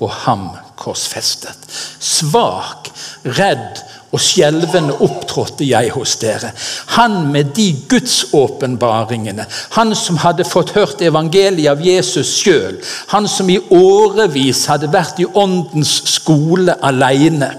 og 0.00 0.10
ham 0.24 0.48
korsfestet. 0.80 1.68
Svak, 2.00 2.88
redd 3.36 3.82
og 4.10 4.22
skjelvende 4.22 4.96
opptrådte 5.04 5.66
jeg 5.68 5.92
hos 5.94 6.16
dere. 6.18 6.50
Han 6.96 7.28
med 7.30 7.52
de 7.54 7.68
gudsåpenbaringene, 7.88 9.46
han 9.76 9.94
som 9.94 10.18
hadde 10.24 10.48
fått 10.48 10.74
hørt 10.74 11.04
evangeliet 11.04 11.70
av 11.70 11.84
Jesus 11.84 12.32
sjøl, 12.40 12.80
han 13.12 13.28
som 13.30 13.50
i 13.52 13.60
årevis 13.70 14.64
hadde 14.72 14.90
vært 14.90 15.22
i 15.22 15.28
åndens 15.28 15.92
skole 16.16 16.74
alene. 16.82 17.52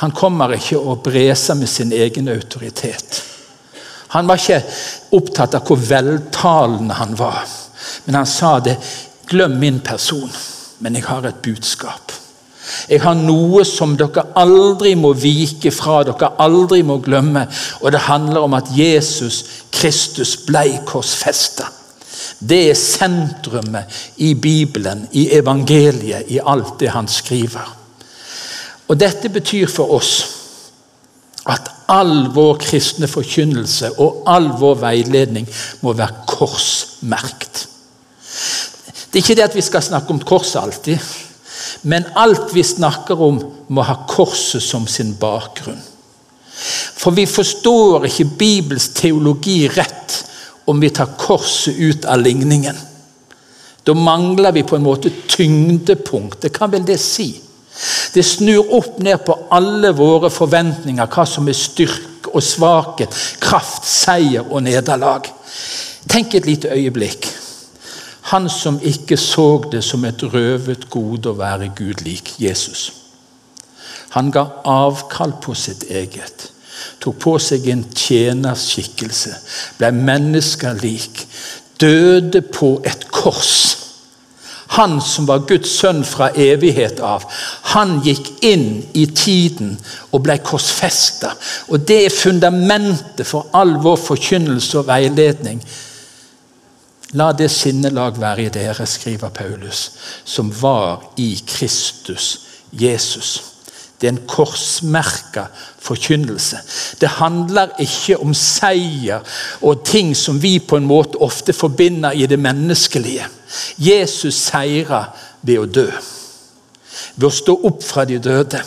Han 0.00 0.14
kommer 0.14 0.56
ikke 0.56 0.80
og 0.80 1.02
breser 1.06 1.54
med 1.58 1.70
sin 1.70 1.92
egen 1.92 2.28
autoritet. 2.28 3.22
Han 4.14 4.28
var 4.28 4.38
ikke 4.38 4.60
opptatt 5.16 5.54
av 5.58 5.66
hvor 5.66 5.80
veltalende 5.80 6.98
han 6.98 7.14
var, 7.18 7.44
men 8.06 8.20
han 8.20 8.28
sa 8.28 8.58
det. 8.62 8.76
Glem 9.26 9.56
min 9.58 9.80
person, 9.80 10.30
men 10.84 10.98
jeg 10.98 11.06
har 11.06 11.24
et 11.24 11.40
budskap. 11.42 12.12
Jeg 12.88 13.00
har 13.04 13.16
noe 13.16 13.64
som 13.68 13.94
dere 13.96 14.26
aldri 14.40 14.94
må 14.98 15.12
vike 15.16 15.72
fra, 15.72 16.02
dere 16.04 16.34
aldri 16.42 16.82
må 16.86 16.98
glemme. 17.04 17.46
Og 17.82 17.92
det 17.92 18.04
handler 18.06 18.44
om 18.44 18.56
at 18.56 18.70
Jesus 18.76 19.42
Kristus 19.72 20.36
ble 20.46 20.80
korsfesta. 20.88 21.70
Det 22.38 22.60
er 22.70 22.78
sentrumet 22.78 24.02
i 24.24 24.34
Bibelen, 24.34 25.06
i 25.12 25.30
evangeliet, 25.36 26.28
i 26.28 26.40
alt 26.40 26.76
det 26.80 26.92
han 26.92 27.08
skriver. 27.08 27.83
Og 28.88 29.00
Dette 29.00 29.30
betyr 29.32 29.68
for 29.70 29.94
oss 29.96 30.14
at 31.50 31.68
all 31.92 32.30
vår 32.32 32.58
kristne 32.62 33.08
forkynnelse 33.08 33.90
og 34.00 34.24
all 34.30 34.48
vår 34.60 34.78
veiledning 34.80 35.48
må 35.84 35.92
være 35.96 36.24
korsmerkt. 36.28 37.66
Det 39.12 39.20
er 39.20 39.24
ikke 39.24 39.36
det 39.38 39.48
at 39.48 39.56
vi 39.56 39.64
skal 39.64 39.84
snakke 39.84 40.10
om 40.10 40.22
korset 40.26 40.60
alltid, 40.62 40.98
men 41.82 42.06
alt 42.16 42.54
vi 42.54 42.64
snakker 42.64 43.20
om, 43.20 43.38
må 43.68 43.84
ha 43.84 44.00
korset 44.08 44.62
som 44.62 44.88
sin 44.90 45.14
bakgrunn. 45.20 45.80
For 47.04 47.14
vi 47.14 47.26
forstår 47.28 48.08
ikke 48.08 48.30
Bibels 48.38 48.88
teologi 48.96 49.68
rett 49.68 50.16
om 50.70 50.80
vi 50.80 50.90
tar 50.90 51.12
korset 51.20 51.76
ut 51.76 52.04
av 52.08 52.22
ligningen. 52.24 52.76
Da 53.84 53.94
mangler 53.94 54.54
vi 54.56 54.64
på 54.64 54.76
en 54.76 54.86
måte 54.86 55.12
tyngdepunkt. 55.28 56.40
Det 56.42 56.52
kan 56.56 56.72
vel 56.72 56.86
det 56.88 56.96
si? 57.00 57.28
Det 58.14 58.24
snur 58.24 58.70
opp 58.76 58.98
ned 59.02 59.24
på 59.26 59.36
alle 59.54 59.90
våre 59.96 60.30
forventninger, 60.30 61.10
hva 61.10 61.24
som 61.26 61.48
er 61.48 61.58
styrke 61.58 62.32
og 62.34 62.42
svakhet, 62.42 63.14
kraft, 63.42 63.86
seier 63.88 64.46
og 64.48 64.62
nederlag. 64.66 65.28
Tenk 66.10 66.34
et 66.34 66.46
lite 66.46 66.72
øyeblikk. 66.74 67.28
Han 68.30 68.48
som 68.48 68.80
ikke 68.82 69.18
så 69.20 69.48
det 69.72 69.82
som 69.84 70.04
et 70.04 70.22
røvet 70.22 70.88
gode 70.90 71.30
å 71.30 71.38
være 71.38 71.72
Gud 71.76 72.02
lik, 72.06 72.34
Jesus. 72.38 72.88
Han 74.16 74.30
ga 74.32 74.46
avkall 74.70 75.34
på 75.42 75.54
sitt 75.58 75.88
eget 75.90 76.50
tok 77.04 77.20
på 77.20 77.34
seg 77.42 77.68
en 77.72 77.84
tjenerskikkelse, 77.92 79.34
ble 79.78 79.90
menneskelik, 79.94 81.24
døde 81.80 82.44
på 82.54 82.76
et 82.86 83.08
kors. 83.12 83.83
Han 84.74 85.00
som 85.02 85.26
var 85.26 85.44
Guds 85.48 85.70
sønn 85.78 86.02
fra 86.06 86.30
evighet 86.34 87.00
av, 87.04 87.24
han 87.74 88.00
gikk 88.02 88.30
inn 88.42 88.82
i 88.92 89.06
tiden 89.06 89.76
og 90.10 90.24
ble 90.26 90.38
korsfesta. 90.42 91.30
Og 91.70 91.86
det 91.86 92.00
er 92.06 92.14
fundamentet 92.14 93.26
for 93.28 93.54
all 93.54 93.76
vår 93.82 94.00
forkynnelse 94.02 94.80
og 94.80 94.88
veiledning. 94.90 95.62
La 97.14 97.30
det 97.32 97.50
sinnelag 97.54 98.18
være 98.18 98.48
i 98.48 98.52
dere, 98.54 98.86
skriver 98.86 99.30
Paulus, 99.30 99.90
som 100.24 100.50
var 100.60 101.12
i 101.22 101.36
Kristus 101.46 102.32
Jesus. 102.74 103.53
Det 104.00 104.08
er 104.08 104.12
en 104.12 104.26
korsmerka 104.28 105.46
forkynnelse. 105.80 106.58
Det 107.00 107.08
handler 107.08 107.76
ikke 107.80 108.18
om 108.20 108.34
seier 108.34 109.22
og 109.62 109.84
ting 109.86 110.14
som 110.16 110.42
vi 110.42 110.58
på 110.58 110.76
en 110.76 110.88
måte 110.88 111.20
ofte 111.22 111.52
forbinder 111.52 112.12
i 112.12 112.26
det 112.26 112.38
menneskelige. 112.38 113.26
Jesus 113.78 114.34
seira 114.34 115.04
ved 115.42 115.62
å 115.62 115.66
dø. 115.66 115.86
Ved 117.14 117.28
å 117.28 117.34
stå 117.34 117.58
opp 117.70 117.84
fra 117.86 118.04
de 118.08 118.18
døde. 118.18 118.60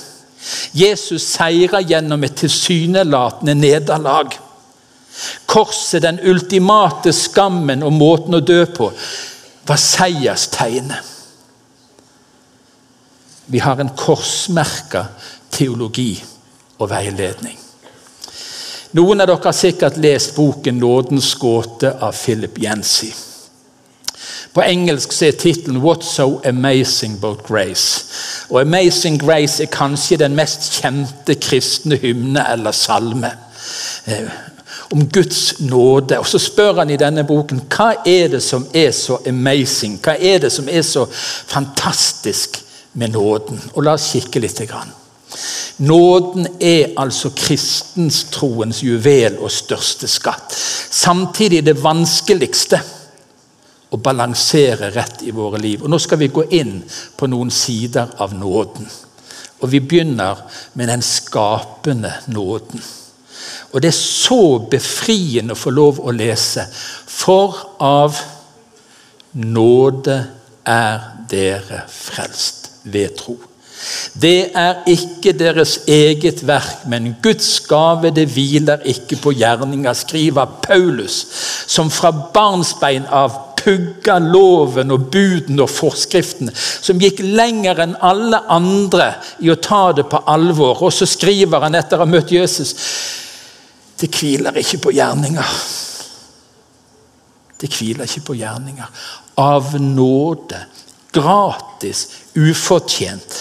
Jesus 0.73 1.25
seira 1.27 1.81
gjennom 1.83 2.23
et 2.23 2.37
tilsynelatende 2.39 3.55
nederlag. 3.57 4.31
Korset, 5.45 6.01
den 6.01 6.21
ultimate 6.23 7.11
skammen 7.13 7.83
og 7.83 7.93
måten 7.93 8.37
å 8.37 8.43
dø 8.45 8.63
på, 8.69 8.91
var 9.67 9.81
seierstegnet. 9.81 11.16
Vi 13.47 13.59
har 13.59 13.79
en 13.79 13.89
korsmerka 13.95 15.05
teologi 15.51 16.23
og 16.79 16.89
veiledning. 16.91 17.57
Noen 18.97 19.21
av 19.21 19.27
dere 19.29 19.43
har 19.43 19.55
sikkert 19.55 19.97
lest 19.97 20.35
boken 20.35 20.79
'Nådens 20.79 21.35
gåte' 21.39 21.97
av 22.01 22.13
Philip 22.13 22.59
Yancy. 22.63 23.11
På 24.53 24.61
engelsk 24.61 25.21
er 25.21 25.31
tittelen 25.31 25.81
'What's 25.81 26.13
So 26.15 26.41
Amazing 26.45 27.17
About 27.17 27.43
Grace'. 27.49 28.05
Og 28.49 28.61
'Amazing 28.61 29.23
Grace' 29.23 29.61
er 29.61 29.65
kanskje 29.65 30.17
den 30.17 30.35
mest 30.35 30.81
kjente 30.81 31.35
kristne 31.35 31.95
hymne 31.95 32.51
eller 32.51 32.71
salme. 32.71 33.31
Eh, 34.05 34.29
om 34.91 35.07
Guds 35.07 35.59
nåde. 35.59 36.19
Og 36.19 36.27
Så 36.27 36.39
spør 36.39 36.73
han 36.73 36.89
i 36.89 36.97
denne 36.97 37.23
boken 37.23 37.61
hva 37.69 37.93
er 38.05 38.27
det 38.27 38.43
som 38.43 38.67
er 38.73 38.91
så 38.91 39.17
amazing, 39.27 39.99
hva 40.03 40.15
er 40.19 40.37
det 40.37 40.51
som 40.51 40.69
er 40.71 40.81
så 40.81 41.05
fantastisk 41.47 42.63
med 42.97 43.13
nåden. 43.13 43.61
Og 43.75 43.83
La 43.85 43.93
oss 43.97 44.11
kikke 44.13 44.41
litt. 44.41 44.61
Nåden 45.77 46.47
er 46.59 46.95
altså 46.97 47.29
kristenstroens 47.37 48.81
juvel 48.83 49.37
og 49.37 49.53
største 49.53 50.09
skatt. 50.09 50.55
Samtidig 50.89 51.61
det 51.65 51.77
vanskeligste 51.83 52.79
å 53.93 53.99
balansere 54.01 54.89
rett 54.95 55.21
i 55.27 55.31
våre 55.35 55.61
liv. 55.61 55.83
Og 55.83 55.91
Nå 55.91 55.99
skal 56.01 56.19
vi 56.23 56.31
gå 56.33 56.47
inn 56.57 56.79
på 57.17 57.29
noen 57.29 57.53
sider 57.53 58.17
av 58.17 58.33
nåden. 58.35 58.89
Og 59.61 59.69
Vi 59.71 59.79
begynner 59.79 60.41
med 60.73 60.89
den 60.89 61.01
skapende 61.01 62.13
nåden. 62.27 62.81
Og 63.73 63.81
Det 63.81 63.91
er 63.91 63.99
så 63.99 64.59
befriende 64.59 65.53
å 65.53 65.59
få 65.59 65.69
lov 65.69 65.99
å 66.01 66.11
lese. 66.11 66.65
For 67.05 67.77
av 67.79 68.17
nåde 69.37 70.17
er 70.65 71.01
dere 71.29 71.83
frelst 71.91 72.56
ved 72.93 73.15
tro. 73.19 73.37
Det 74.17 74.51
er 74.57 74.81
ikke 74.89 75.35
deres 75.37 75.77
eget 75.87 76.41
verk, 76.47 76.87
men 76.89 77.15
Guds 77.23 77.59
gave. 77.69 78.11
Det 78.11 78.25
hviler 78.33 78.81
ikke 78.89 79.19
på 79.21 79.35
gjerninger, 79.37 79.93
skriver 79.93 80.57
Paulus, 80.63 81.19
som 81.67 81.91
fra 81.93 82.11
barnsbein 82.33 83.05
av 83.05 83.43
pugga 83.57 84.17
loven 84.21 84.93
og 84.95 85.09
buden 85.11 85.59
og 85.59 85.69
forskriften, 85.69 86.49
som 86.55 86.99
gikk 87.01 87.21
lenger 87.21 87.83
enn 87.83 87.95
alle 88.05 88.39
andre 88.53 89.11
i 89.43 89.51
å 89.51 89.59
ta 89.61 89.91
det 89.97 90.07
på 90.09 90.23
alvor. 90.25 90.81
Og 90.87 90.93
så 90.93 91.07
skriver 91.09 91.67
han 91.67 91.77
etter 91.77 91.99
å 91.99 92.05
ha 92.05 92.09
møtt 92.09 92.33
Jesus 92.33 92.75
det 93.97 94.11
hviler 94.13 94.57
ikke 94.61 94.77
på 94.77 94.93
gjerninger. 94.93 95.53
Det 97.57 97.69
hviler 97.73 98.05
ikke 98.05 98.27
på 98.27 98.35
gjerninger. 98.37 99.05
Av 99.41 99.73
nåde. 99.81 100.59
Gratis 101.17 102.07
ufortjent. 102.35 103.39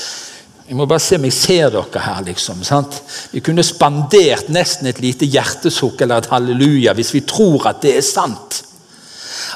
Jeg 0.67 0.77
må 0.77 0.87
bare 0.87 1.03
se 1.03 1.15
om 1.19 1.25
jeg 1.29 1.35
ser 1.35 1.71
dere 1.71 2.03
her. 2.03 2.23
liksom, 2.27 2.65
sant? 2.65 3.03
Vi 3.31 3.41
kunne 3.41 3.63
spandert 3.63 4.49
nesten 4.51 4.89
et 4.91 5.01
lite 5.01 5.29
hjertesukk 5.31 6.01
eller 6.03 6.23
et 6.23 6.31
halleluja 6.33 6.95
hvis 6.97 7.15
vi 7.15 7.23
tror 7.23 7.69
at 7.71 7.83
det 7.83 7.97
er 7.97 8.07
sant. 8.07 8.63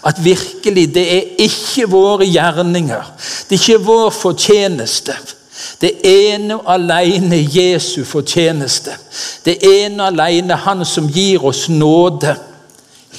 At 0.07 0.23
virkelig 0.25 0.87
det 0.95 1.07
er 1.17 1.43
ikke 1.45 1.89
våre 1.91 2.29
gjerninger, 2.29 3.11
det 3.49 3.59
er 3.59 3.61
ikke 3.61 3.85
vår 3.85 4.11
fortjeneste. 4.15 5.17
Det 5.81 5.91
ene 6.07 6.57
og 6.57 6.71
alene 6.73 7.37
Jesu 7.43 8.05
fortjeneste. 8.05 8.95
Det 9.45 9.59
ene 9.67 10.05
og 10.05 10.13
alene 10.13 10.57
Han 10.57 10.85
som 10.85 11.09
gir 11.09 11.45
oss 11.45 11.69
nåde. 11.69 12.37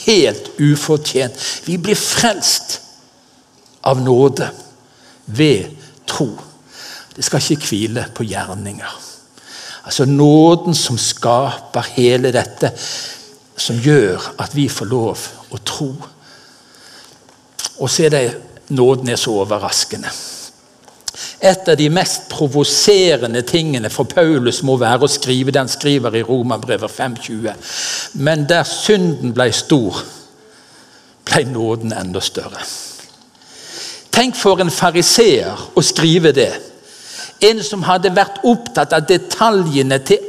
Helt 0.05 0.49
ufortjent. 0.57 1.37
Vi 1.65 1.77
blir 1.77 1.95
frelst 1.95 2.79
av 3.83 4.01
nåde 4.01 4.49
ved 5.37 5.71
tro. 6.07 6.29
Det 7.15 7.25
skal 7.25 7.43
ikke 7.51 7.69
hvile 7.69 8.05
på 8.15 8.23
gjerninger. 8.23 8.99
Altså 9.85 10.05
Nåden 10.05 10.75
som 10.75 10.97
skaper 10.97 11.87
hele 11.95 12.31
dette, 12.33 12.71
som 13.57 13.77
gjør 13.81 14.33
at 14.41 14.55
vi 14.55 14.67
får 14.69 14.89
lov 14.89 15.25
å 15.51 15.61
tro. 15.65 15.89
Og 17.81 17.89
så 17.89 18.05
er 18.05 18.13
det 18.13 18.25
nåden 18.71 19.09
er 19.09 19.19
så 19.19 19.33
overraskende. 19.41 20.11
Et 21.41 21.69
av 21.69 21.77
de 21.77 21.89
mest 21.89 22.29
provoserende 22.29 23.41
tingene 23.41 23.89
for 23.89 24.05
Paulus 24.09 24.61
må 24.63 24.77
være 24.79 25.07
å 25.07 25.11
skrive 25.11 25.53
den 25.53 25.69
skriver 25.69 26.15
i 26.15 26.23
Romerbrevet 26.25 26.93
5,20. 26.93 27.73
Men 28.21 28.45
der 28.49 28.63
synden 28.69 29.33
ble 29.33 29.49
stor, 29.53 30.03
ble 31.25 31.43
nåden 31.49 31.95
enda 31.97 32.21
større. 32.21 32.61
Tenk 34.11 34.35
for 34.35 34.59
en 34.59 34.71
fariseer 34.71 35.69
å 35.75 35.83
skrive 35.85 36.33
det. 36.35 36.51
En 37.41 37.63
som 37.63 37.83
hadde 37.87 38.11
vært 38.13 38.43
opptatt 38.45 38.93
av 38.93 39.07
detaljene 39.07 39.97
til 40.05 40.27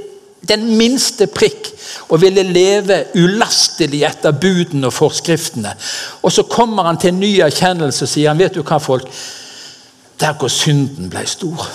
den 0.48 0.64
minste 0.78 1.28
prikk 1.30 1.68
og 2.08 2.20
ville 2.22 2.42
leve 2.46 2.98
ulastelig 3.18 4.02
etter 4.06 4.34
budene 4.34 4.88
og 4.88 4.96
forskriftene. 4.96 5.74
Og 6.22 6.32
Så 6.32 6.42
kommer 6.42 6.82
han 6.82 6.98
til 6.98 7.12
en 7.12 7.20
ny 7.20 7.38
erkjennelse 7.40 8.04
og 8.04 8.10
sier 8.10 8.30
han, 8.30 8.38
vet 8.38 8.54
du 8.54 8.62
hva 8.62 8.78
folk, 8.82 9.06
der 10.20 10.34
hvor 10.38 10.48
synden 10.48 11.10
ble 11.10 11.26
stor, 11.26 11.66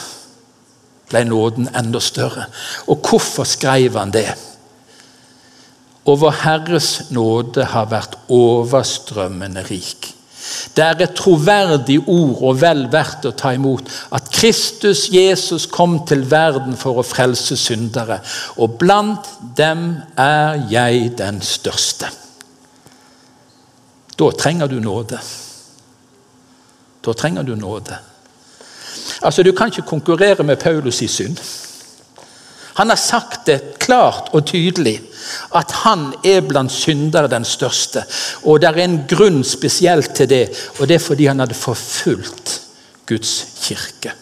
ble 1.09 1.23
nåden 1.27 1.69
enda 1.75 1.99
større. 1.99 2.47
Og 2.87 2.99
hvorfor 3.03 3.43
skrev 3.43 3.97
han 3.99 4.11
det? 4.11 4.29
Og 6.07 6.21
vår 6.21 6.37
Herres 6.43 6.91
nåde 7.11 7.65
har 7.67 7.89
vært 7.91 8.15
overstrømmende 8.31 9.65
rik. 9.67 10.16
Det 10.75 10.83
er 10.83 11.01
et 11.03 11.15
troverdig 11.17 11.97
ord 12.07 12.43
og 12.43 12.59
vel 12.61 12.85
verdt 12.91 13.25
å 13.27 13.33
ta 13.37 13.53
imot 13.55 13.89
at 14.15 14.29
Kristus 14.33 15.07
Jesus 15.13 15.65
kom 15.71 15.99
til 16.07 16.23
verden 16.29 16.77
for 16.79 17.01
å 17.01 17.05
frelse 17.05 17.57
syndere, 17.59 18.19
og 18.57 18.77
blant 18.79 19.29
dem 19.57 19.89
er 20.17 20.63
jeg 20.71 21.11
den 21.17 21.41
største. 21.41 22.11
Da 24.17 24.31
trenger 24.33 24.67
du 24.67 24.79
nåde. 24.81 25.19
Da 27.05 27.13
trenger 27.13 27.43
du 27.43 27.55
nåde. 27.55 27.97
Altså, 29.21 29.43
Du 29.43 29.51
kan 29.51 29.67
ikke 29.67 29.81
konkurrere 29.87 30.43
med 30.43 30.57
Paulus 30.57 31.01
i 31.01 31.07
synd. 31.07 31.37
Han 32.77 32.89
har 32.93 32.99
sagt 33.01 33.47
det 33.49 33.79
klart 33.81 34.29
og 34.37 34.45
tydelig 34.45 34.99
at 35.57 35.71
han 35.83 36.11
er 36.25 36.43
blant 36.45 36.71
syndere 36.71 37.29
den 37.31 37.45
største. 37.45 38.03
Og 38.45 38.61
det 38.61 38.69
er 38.69 38.83
en 38.83 38.99
grunn 39.09 39.41
spesielt 39.43 40.13
til 40.15 40.29
det, 40.29 40.45
og 40.79 40.87
det 40.87 40.99
er 40.99 41.03
fordi 41.03 41.27
han 41.27 41.41
hadde 41.43 41.57
forfulgt 41.57 42.61
Guds 43.07 43.33
kirke. 43.61 44.13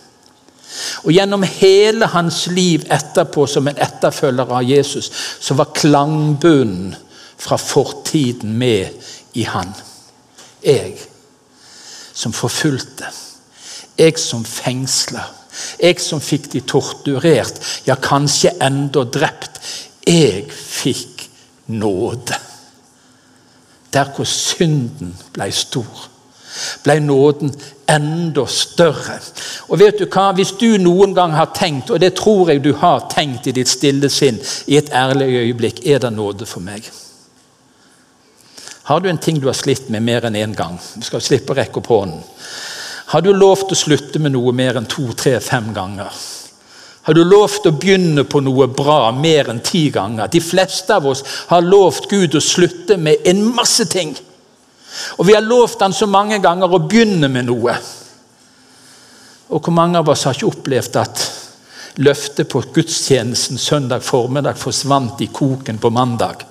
Og 1.03 1.11
Gjennom 1.13 1.43
hele 1.43 2.07
hans 2.11 2.45
liv 2.51 2.83
etterpå 2.91 3.45
som 3.47 3.67
en 3.67 3.79
etterfølger 3.81 4.51
av 4.57 4.63
Jesus, 4.67 5.11
så 5.39 5.55
var 5.55 5.73
klangbunnen 5.75 6.95
fra 7.37 7.57
fortiden 7.59 8.55
med 8.57 8.87
i 9.33 9.43
han. 9.43 9.71
Jeg 10.63 10.95
som 12.15 12.33
forfulgte. 12.33 13.07
Jeg 13.97 14.19
som 14.19 14.45
fengsla. 14.45 15.23
Jeg 15.79 15.99
som 16.03 16.21
fikk 16.23 16.49
de 16.53 16.61
torturert, 16.67 17.59
ja, 17.87 17.95
kanskje 17.95 18.55
enda 18.63 19.05
drept. 19.07 19.61
Jeg 20.07 20.49
fikk 20.51 21.29
nåde. 21.67 22.37
Der 23.93 24.11
hvor 24.15 24.27
synden 24.27 25.15
ble 25.33 25.51
stor. 25.51 26.09
ble 26.83 26.99
nåden 27.03 27.51
enda 27.89 28.45
større. 28.47 29.17
Og 29.67 29.79
vet 29.79 29.99
du 29.99 30.05
hva? 30.07 30.29
Hvis 30.35 30.53
du 30.59 30.77
noen 30.79 31.15
gang 31.15 31.33
har 31.35 31.51
tenkt, 31.55 31.91
og 31.91 31.99
det 31.99 32.13
tror 32.15 32.49
jeg 32.49 32.63
du 32.63 32.73
har 32.79 33.09
tenkt 33.11 33.47
i 33.47 33.55
ditt 33.55 33.67
stille 33.67 34.09
sinn, 34.09 34.39
i 34.67 34.77
et 34.79 34.91
ærlig 34.93 35.27
øyeblikk, 35.41 35.83
er 35.85 35.99
det 35.99 36.13
nåde 36.13 36.47
for 36.47 36.63
meg? 36.63 36.87
Har 38.85 39.01
du 39.01 39.09
en 39.09 39.17
ting 39.17 39.41
du 39.41 39.47
har 39.49 39.57
slitt 39.57 39.89
med 39.89 40.03
mer 40.05 40.27
enn 40.27 40.37
én 40.37 40.51
en 40.51 40.55
gang? 40.55 40.79
Du 40.95 41.05
skal 41.05 41.21
slippe 41.21 41.53
å 41.53 41.57
rekke 41.57 41.81
opp 41.81 41.89
hånden. 41.89 42.21
Har 43.11 43.21
du 43.21 43.31
lovt 43.33 43.71
å 43.71 43.77
slutte 43.77 44.19
med 44.19 44.33
noe 44.33 44.53
mer 44.55 44.79
enn 44.79 44.89
to, 44.89 45.11
tre, 45.17 45.37
fem 45.43 45.69
ganger? 45.75 46.13
Har 47.05 47.13
du 47.13 47.21
lovt 47.21 47.67
å 47.69 47.75
begynne 47.77 48.23
på 48.25 48.39
noe 48.41 48.65
bra 48.73 49.11
mer 49.13 49.51
enn 49.51 49.61
ti 49.61 49.83
ganger? 49.93 50.31
De 50.31 50.41
fleste 50.41 50.95
av 50.95 51.05
oss 51.11 51.21
har 51.51 51.61
lovt 51.61 52.09
Gud 52.09 52.33
å 52.33 52.41
slutte 52.41 52.97
med 52.97 53.27
en 53.29 53.43
masse 53.53 53.85
ting. 53.91 54.15
Og 55.19 55.27
vi 55.27 55.35
har 55.35 55.45
lovt 55.45 55.83
han 55.85 55.93
så 55.93 56.07
mange 56.09 56.39
ganger 56.41 56.71
å 56.71 56.81
begynne 56.81 57.29
med 57.29 57.45
noe. 57.45 57.75
Og 59.53 59.61
hvor 59.61 59.75
mange 59.75 60.01
av 60.01 60.09
oss 60.09 60.25
har 60.25 60.33
ikke 60.33 60.49
opplevd 60.49 60.97
at 60.97 61.25
løftet 62.01 62.49
på 62.49 62.63
gudstjenesten 62.73 63.61
søndag 63.61 64.01
formiddag 64.03 64.57
forsvant 64.57 65.21
i 65.21 65.29
koken 65.29 65.77
på 65.77 65.93
mandag? 65.93 66.41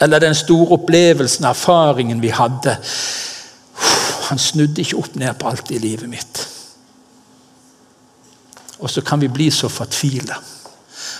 Eller 0.00 0.22
den 0.24 0.34
store 0.34 0.78
opplevelsen, 0.78 1.44
erfaringen 1.44 2.22
vi 2.24 2.32
hadde. 2.32 2.78
Han 4.30 4.38
snudde 4.38 4.82
ikke 4.82 4.98
opp 5.00 5.16
ned 5.18 5.34
på 5.38 5.50
alt 5.50 5.70
i 5.74 5.78
livet 5.82 6.08
mitt. 6.10 6.40
Og 8.80 8.90
så 8.90 9.02
kan 9.04 9.20
vi 9.20 9.28
bli 9.28 9.50
så 9.50 9.68
fortvila. 9.68 10.36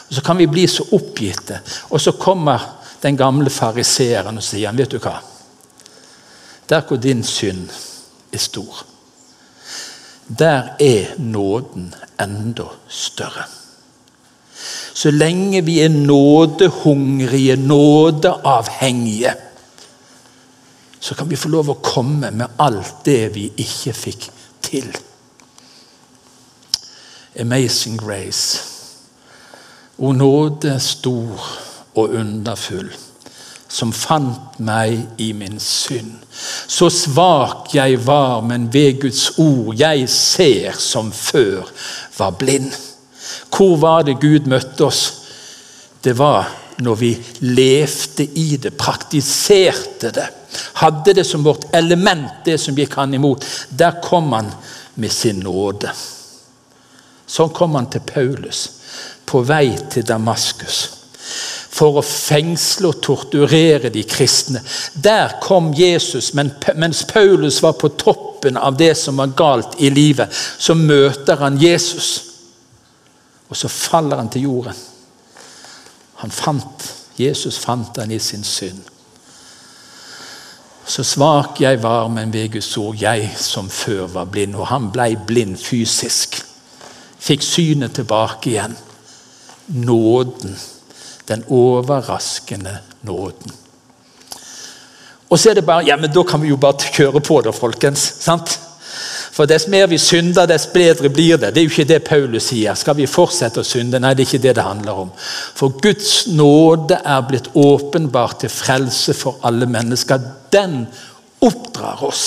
Og 0.08 0.14
så 0.14 0.22
kan 0.24 0.38
vi 0.38 0.46
bli 0.46 0.66
så 0.66 0.86
oppgitte. 0.96 1.60
Og 1.90 2.00
så 2.00 2.12
kommer 2.12 2.62
den 3.02 3.16
gamle 3.16 3.50
fariseeren 3.50 4.38
og 4.38 4.44
sier 4.44 4.76
vet 4.76 4.94
du 4.94 4.98
hva? 5.02 5.18
Der 6.70 6.86
hvor 6.86 7.00
din 7.02 7.24
synd 7.26 7.66
er 8.32 8.38
stor, 8.38 8.84
der 10.38 10.76
er 10.78 11.16
nåden 11.18 11.94
enda 12.20 12.68
større. 12.88 13.48
Så 14.94 15.10
lenge 15.10 15.64
vi 15.64 15.80
er 15.80 15.88
nådehungrige, 15.88 17.56
nådeavhengige, 17.56 19.34
så 21.00 21.14
kan 21.14 21.28
vi 21.28 21.36
få 21.36 21.48
lov 21.48 21.70
å 21.72 21.80
komme 21.82 22.30
med 22.30 22.60
alt 22.60 23.04
det 23.04 23.32
vi 23.34 23.46
ikke 23.62 23.94
fikk 23.96 24.26
til. 24.62 24.90
Amazing 27.40 27.96
grace. 27.96 28.60
O 29.98 30.12
nåde 30.12 30.76
stor 30.80 31.40
og 31.94 32.14
underfull, 32.20 32.90
som 33.68 33.92
fant 33.92 34.58
meg 34.60 35.20
i 35.20 35.30
min 35.36 35.60
synd. 35.60 36.12
Så 36.68 36.90
svak 36.92 37.74
jeg 37.74 38.00
var, 38.06 38.40
men 38.44 38.68
ved 38.72 39.00
Guds 39.00 39.38
ord 39.38 39.74
jeg 39.80 40.08
ser 40.08 40.76
som 40.76 41.12
før 41.12 41.68
var 42.18 42.36
blind. 42.40 42.72
Hvor 43.48 43.76
var 43.80 44.02
det 44.04 44.20
Gud 44.20 44.48
møtte 44.48 44.84
oss? 44.84 45.04
Det 46.04 46.18
var 46.18 46.48
når 46.80 47.00
vi 47.00 47.10
levde 47.40 48.26
i 48.38 48.56
det, 48.56 48.74
praktiserte 48.78 50.12
det. 50.14 50.28
Hadde 50.82 51.14
det 51.14 51.24
som 51.24 51.44
vårt 51.46 51.68
element, 51.76 52.42
det 52.44 52.58
som 52.58 52.78
gikk 52.78 52.96
han 52.98 53.14
imot. 53.14 53.44
Der 53.70 54.00
kom 54.02 54.32
han 54.32 54.50
med 54.94 55.12
sin 55.12 55.42
nåde. 55.44 55.92
Sånn 57.30 57.52
kom 57.54 57.76
han 57.78 57.90
til 57.92 58.02
Paulus 58.06 58.64
på 59.30 59.44
vei 59.46 59.68
til 59.92 60.06
Damaskus 60.06 60.80
for 61.80 62.00
å 62.00 62.02
fengsle 62.04 62.90
og 62.90 62.98
torturere 63.04 63.92
de 63.94 64.02
kristne. 64.04 64.60
Der 64.94 65.36
kom 65.42 65.70
Jesus, 65.76 66.32
men 66.34 66.50
mens 66.76 67.04
Paulus 67.08 67.60
var 67.62 67.78
på 67.78 67.92
toppen 68.00 68.58
av 68.58 68.76
det 68.76 68.96
som 68.98 69.20
var 69.22 69.32
galt 69.38 69.78
i 69.78 69.92
livet, 69.94 70.34
så 70.58 70.74
møter 70.74 71.38
han 71.40 71.56
Jesus. 71.62 72.10
Og 73.48 73.56
så 73.56 73.70
faller 73.70 74.20
han 74.20 74.28
til 74.30 74.48
jorden. 74.50 74.76
Han 76.20 76.30
fant, 76.30 76.86
Jesus 77.16 77.58
fant 77.58 77.96
han 77.96 78.12
i 78.12 78.18
sin 78.18 78.44
synd. 78.44 78.82
Så 80.90 81.04
svak 81.06 81.60
jeg 81.60 81.82
var, 81.82 82.08
men 82.08 82.32
ved 82.32 82.52
Guds 82.52 82.76
ord, 82.76 82.96
jeg 82.98 83.30
som 83.38 83.68
før 83.70 84.06
var 84.10 84.24
blind. 84.24 84.56
Og 84.58 84.66
han 84.72 84.90
ble 84.92 85.14
blind 85.26 85.56
fysisk 85.60 86.40
fikk 87.20 87.44
synet 87.44 87.94
tilbake 87.94 88.50
igjen. 88.50 88.76
Nåden. 89.66 90.56
Den 91.28 91.44
overraskende 91.48 92.78
nåden. 93.06 93.52
Og 95.30 95.38
så 95.38 95.50
er 95.50 95.60
det 95.60 95.66
bare 95.66 95.86
Ja, 95.86 95.96
men 95.96 96.10
da 96.12 96.22
kan 96.22 96.42
vi 96.42 96.48
jo 96.48 96.56
bare 96.56 96.90
kjøre 96.92 97.20
på, 97.20 97.40
da, 97.40 97.50
folkens. 97.50 98.00
sant? 98.24 98.58
For 99.40 99.48
dess 99.48 99.70
mer 99.72 99.86
vi 99.88 99.96
synder, 99.96 100.44
dess 100.44 100.66
bedre 100.68 101.08
blir 101.08 101.38
det. 101.40 101.54
Det 101.54 101.62
er 101.62 101.64
jo 101.64 101.70
ikke 101.70 101.84
det 101.88 102.02
Paulus 102.04 102.50
sier. 102.50 102.74
Skal 102.76 102.98
vi 102.98 103.06
fortsette 103.08 103.62
å 103.62 103.64
synde? 103.64 103.96
Nei, 103.96 104.10
det 104.12 104.26
er 104.26 104.28
ikke 104.28 104.40
det 104.44 104.52
det 104.58 104.64
handler 104.66 104.98
om. 105.06 105.12
For 105.56 105.72
Guds 105.80 106.26
nåde 106.28 106.98
er 107.00 107.22
blitt 107.24 107.48
åpenbart 107.56 108.42
til 108.42 108.52
frelse 108.52 109.14
for 109.16 109.38
alle 109.48 109.64
mennesker. 109.64 110.26
Den 110.52 110.82
oppdrar 111.40 112.04
oss. 112.04 112.26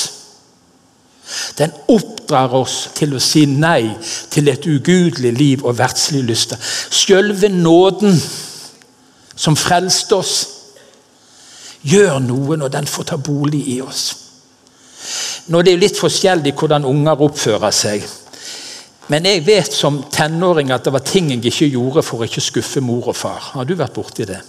Den 1.59 1.77
oppdrar 1.93 2.57
oss 2.57 2.79
til 2.97 3.13
å 3.13 3.21
si 3.21 3.45
nei 3.45 3.93
til 4.33 4.49
et 4.49 4.65
ugudelig 4.65 5.35
liv 5.37 5.69
og 5.69 5.77
verdslige 5.77 6.31
lyster. 6.31 6.73
Sjølve 6.89 7.53
nåden 7.53 8.17
som 9.37 9.53
frelste 9.53 10.17
oss, 10.17 10.35
gjør 11.85 12.17
noe 12.25 12.57
når 12.57 12.73
den 12.79 12.89
får 12.89 13.11
ta 13.13 13.21
bolig 13.21 13.61
i 13.77 13.79
oss. 13.85 14.22
Nå 15.51 15.59
er 15.59 15.67
det 15.67 15.79
litt 15.81 15.99
forskjellig 15.99 16.53
hvordan 16.55 16.85
unger 16.87 17.23
oppfører 17.25 17.73
seg. 17.75 18.05
Men 19.11 19.25
jeg 19.27 19.43
vet 19.43 19.75
som 19.75 19.99
tenåring 20.11 20.71
at 20.71 20.85
det 20.85 20.93
var 20.95 21.03
ting 21.03 21.33
jeg 21.33 21.43
ikke 21.49 21.73
gjorde 21.73 22.03
for 22.07 22.23
å 22.23 22.27
ikke 22.29 22.43
skuffe 22.43 22.83
mor 22.83 23.09
og 23.11 23.17
far. 23.19 23.51
Har 23.57 23.67
du 23.67 23.75
vært 23.75 23.95
borti 23.97 24.27
det? 24.27 24.39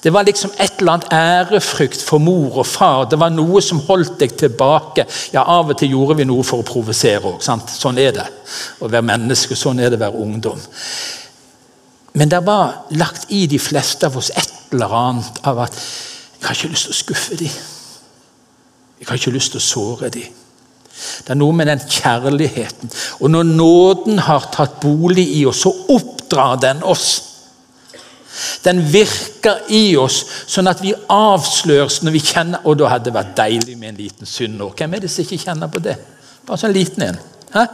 Det 0.00 0.12
var 0.12 0.24
liksom 0.24 0.52
et 0.60 0.80
eller 0.80 0.92
annet 0.92 1.12
ærefrykt 1.12 2.02
for 2.04 2.22
mor 2.22 2.60
og 2.60 2.66
far. 2.66 3.04
Det 3.10 3.18
var 3.20 3.32
noe 3.34 3.60
som 3.64 3.80
holdt 3.88 4.20
deg 4.20 4.36
tilbake. 4.38 5.06
Ja, 5.34 5.42
Av 5.42 5.72
og 5.72 5.78
til 5.80 5.92
gjorde 5.92 6.18
vi 6.20 6.28
noe 6.28 6.44
for 6.46 6.62
å 6.62 6.66
provosere 6.66 7.32
òg. 7.32 7.44
Sånn 7.44 8.00
er 8.00 8.12
det 8.16 8.26
å 8.80 8.88
være 8.88 9.04
menneske. 9.08 9.56
Sånn 9.58 9.80
er 9.80 9.90
det 9.90 10.00
å 10.00 10.04
være 10.06 10.24
ungdom. 10.24 10.60
Men 12.16 12.32
det 12.32 12.40
var 12.46 12.86
lagt 12.96 13.28
i 13.34 13.44
de 13.50 13.58
fleste 13.60 14.08
av 14.08 14.16
oss 14.16 14.30
et 14.32 14.52
eller 14.72 14.94
annet 14.96 15.40
av 15.44 15.64
at 15.66 15.74
jeg 15.76 16.46
har 16.46 16.56
ikke 16.56 16.72
lyst 16.72 16.88
til 16.88 16.94
å 16.94 17.00
skuffe 17.02 17.40
dem. 17.40 17.75
Jeg 19.00 19.08
har 19.08 19.20
ikke 19.20 19.34
lyst 19.34 19.54
til 19.54 19.60
å 19.60 19.66
såre 19.66 20.10
dem. 20.12 20.42
Det 20.96 21.34
er 21.34 21.38
noe 21.38 21.52
med 21.52 21.68
den 21.68 21.80
kjærligheten. 21.80 22.92
Og 23.20 23.30
når 23.30 23.48
nåden 23.50 24.20
har 24.24 24.48
tatt 24.52 24.78
bolig 24.80 25.26
i 25.36 25.44
oss, 25.46 25.60
så 25.66 25.72
oppdrar 25.92 26.56
den 26.62 26.82
oss. 26.82 27.08
Den 28.64 28.80
virker 28.92 29.62
i 29.72 29.96
oss 29.96 30.18
sånn 30.48 30.68
at 30.68 30.82
vi 30.84 30.92
avsløres 31.12 32.02
når 32.04 32.12
vi 32.12 32.20
kjenner 32.20 32.66
Og 32.68 32.74
da 32.76 32.90
hadde 32.90 33.08
det 33.08 33.14
vært 33.14 33.30
deilig 33.38 33.76
med 33.80 33.94
en 33.94 34.00
liten 34.02 34.28
synd 34.28 34.58
nå. 34.60 34.68
Hvem 34.76 34.96
er 34.96 35.04
det 35.04 35.08
som 35.12 35.24
ikke 35.24 35.40
kjenner 35.40 35.70
på 35.72 35.80
det? 35.84 35.94
Bare 36.44 36.60
sånn 36.60 36.74
liten 36.76 37.06
en. 37.06 37.20
Hæ? 37.54 37.64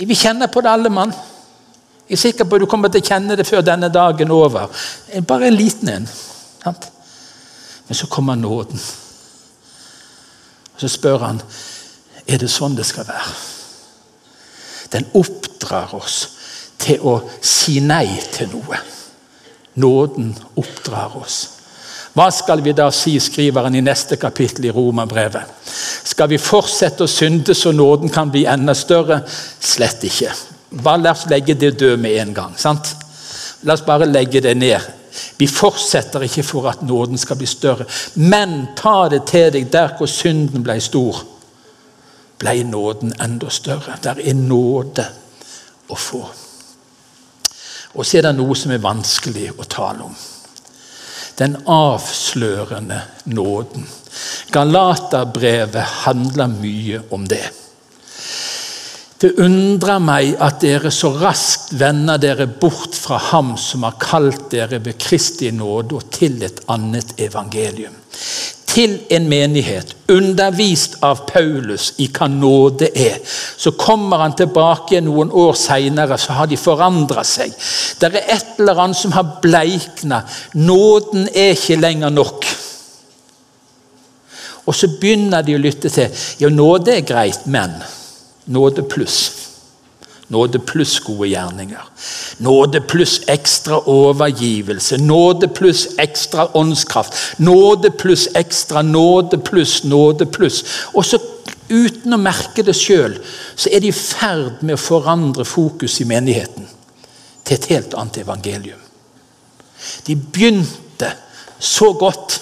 Vi 0.00 0.16
kjenner 0.16 0.48
på 0.48 0.62
det, 0.62 0.70
alle 0.70 0.92
mann. 0.94 1.12
Jeg 2.08 2.16
er 2.16 2.22
sikker 2.22 2.46
på 2.48 2.56
at 2.56 2.64
du 2.64 2.70
kommer 2.70 2.90
til 2.90 3.02
å 3.02 3.06
kjenne 3.06 3.36
det 3.38 3.46
før 3.46 3.66
denne 3.66 3.90
dagen 3.92 4.30
er 4.30 4.34
over. 4.34 4.86
Bare 5.28 5.50
en 5.50 5.58
liten 5.58 5.90
en. 5.92 6.08
Men 6.64 7.98
så 7.98 8.08
kommer 8.10 8.38
nåden. 8.38 8.80
Så 10.80 10.88
spør 10.88 11.24
han 11.26 11.40
er 12.30 12.40
det 12.40 12.48
sånn 12.48 12.76
det 12.78 12.86
skal 12.88 13.08
være. 13.08 13.32
Den 14.90 15.06
oppdrar 15.18 15.92
oss 15.98 16.20
til 16.80 17.02
å 17.04 17.18
si 17.44 17.78
nei 17.84 18.06
til 18.32 18.50
noe. 18.54 18.78
Nåden 19.80 20.32
oppdrar 20.58 21.16
oss. 21.20 21.40
Hva 22.16 22.26
skal 22.34 22.62
vi 22.64 22.72
da 22.74 22.88
si, 22.90 23.14
skriver 23.22 23.68
han 23.68 23.76
i 23.78 23.84
neste 23.84 24.16
kapittel 24.18 24.66
i 24.66 24.72
Romerbrevet? 24.74 25.52
Skal 26.10 26.32
vi 26.32 26.40
fortsette 26.42 27.06
å 27.06 27.10
synde 27.10 27.54
så 27.54 27.70
nåden 27.70 28.10
kan 28.10 28.32
bli 28.32 28.46
enda 28.50 28.74
større? 28.74 29.20
Slett 29.28 30.02
ikke. 30.08 30.32
Bare 30.82 31.04
la 31.04 31.12
oss 31.14 31.28
legge 31.30 31.54
det 31.54 31.76
død 31.78 32.00
med 32.02 32.18
en 32.18 32.34
gang. 32.34 32.56
sant? 32.58 32.96
La 33.62 33.76
oss 33.76 33.84
bare 33.86 34.08
legge 34.10 34.40
det 34.42 34.56
ned. 34.56 34.99
Vi 35.38 35.46
fortsetter 35.46 36.24
ikke 36.26 36.44
for 36.46 36.68
at 36.70 36.82
nåden 36.82 37.18
skal 37.18 37.38
bli 37.40 37.46
større. 37.46 37.86
Men 38.14 38.70
ta 38.76 39.08
det 39.08 39.24
til 39.30 39.52
deg 39.54 39.70
der 39.72 39.94
hvor 39.98 40.10
synden 40.10 40.64
ble 40.64 40.80
stor, 40.80 41.22
ble 42.40 42.54
nåden 42.64 43.14
enda 43.20 43.50
større. 43.52 43.98
Der 44.02 44.20
er 44.20 44.36
nåde 44.36 45.06
å 45.90 45.96
få. 45.96 46.24
Og 47.94 48.06
så 48.06 48.18
er 48.18 48.28
det 48.28 48.36
noe 48.38 48.54
som 48.56 48.72
er 48.72 48.84
vanskelig 48.84 49.48
å 49.58 49.66
tale 49.66 50.06
om. 50.06 50.14
Den 51.40 51.56
avslørende 51.72 53.00
nåden. 53.32 53.86
Galaterbrevet 54.52 56.04
handler 56.04 56.52
mye 56.52 57.00
om 57.10 57.24
det. 57.28 57.46
Det 59.20 59.34
undrer 59.36 59.98
meg 60.00 60.30
at 60.40 60.62
dere 60.62 60.88
så 60.94 61.10
raskt 61.20 61.74
vender 61.76 62.16
dere 62.22 62.46
bort 62.48 62.96
fra 62.96 63.18
Ham 63.30 63.52
som 63.60 63.84
har 63.84 63.98
kalt 64.00 64.46
dere 64.54 64.78
ved 64.80 64.96
Kristi 65.00 65.50
nåde, 65.52 65.98
og 65.98 66.08
til 66.14 66.40
et 66.46 66.62
annet 66.72 67.12
evangelium. 67.20 67.96
til 68.70 69.00
en 69.10 69.24
menighet, 69.28 69.96
undervist 70.08 70.94
av 71.02 71.24
Paulus 71.26 71.88
i 71.98 72.06
hva 72.14 72.28
nåde 72.30 72.86
er. 72.94 73.16
Så 73.56 73.72
kommer 73.74 74.22
han 74.22 74.36
tilbake 74.38 75.00
noen 75.02 75.32
år 75.34 75.56
seinere, 75.58 76.18
så 76.18 76.36
har 76.38 76.46
de 76.46 76.58
forandra 76.60 77.24
seg. 77.26 77.50
Det 77.98 78.12
er 78.12 78.36
et 78.36 78.60
eller 78.62 78.78
annet 78.84 79.00
som 79.00 79.14
har 79.16 79.40
bleikna. 79.42 80.22
Nåden 80.54 81.26
er 81.34 81.56
ikke 81.56 81.80
lenger 81.80 82.14
nok. 82.14 82.46
Og 84.70 84.76
så 84.76 84.92
begynner 85.00 85.42
de 85.42 85.56
å 85.58 85.62
lytte 85.62 85.90
til 85.90 86.22
ja, 86.38 86.50
nåde 86.54 86.94
er 86.94 87.08
greit, 87.08 87.48
men 87.50 87.74
nåde 88.50 88.82
pluss. 88.82 89.46
Nåde 90.30 90.58
pluss 90.58 90.98
gode 91.02 91.28
gjerninger. 91.28 91.82
Nåde 92.38 92.80
pluss 92.80 93.20
ekstra 93.26 93.80
overgivelse. 93.88 94.98
Nåde 94.98 95.48
pluss 95.48 95.88
ekstra 95.98 96.46
åndskraft. 96.56 97.14
Nåde 97.36 97.90
pluss 97.90 98.28
ekstra 98.34 98.82
nåde 98.82 99.38
pluss 99.38 99.84
nåde 99.84 100.26
pluss. 100.26 100.64
Og 100.94 101.06
så 101.06 101.18
uten 101.70 102.14
å 102.14 102.18
merke 102.18 102.62
det 102.66 102.74
sjøl, 102.78 103.16
så 103.54 103.70
er 103.70 103.82
de 103.82 103.90
i 103.90 103.96
ferd 103.96 104.62
med 104.62 104.74
å 104.74 104.82
forandre 104.82 105.46
fokus 105.46 106.00
i 106.02 106.06
menigheten 106.06 106.66
til 107.44 107.56
et 107.56 107.68
helt 107.70 107.94
annet 107.98 108.22
evangelium. 108.22 108.78
De 110.06 110.14
begynte 110.14 111.10
så 111.58 111.92
godt 111.98 112.38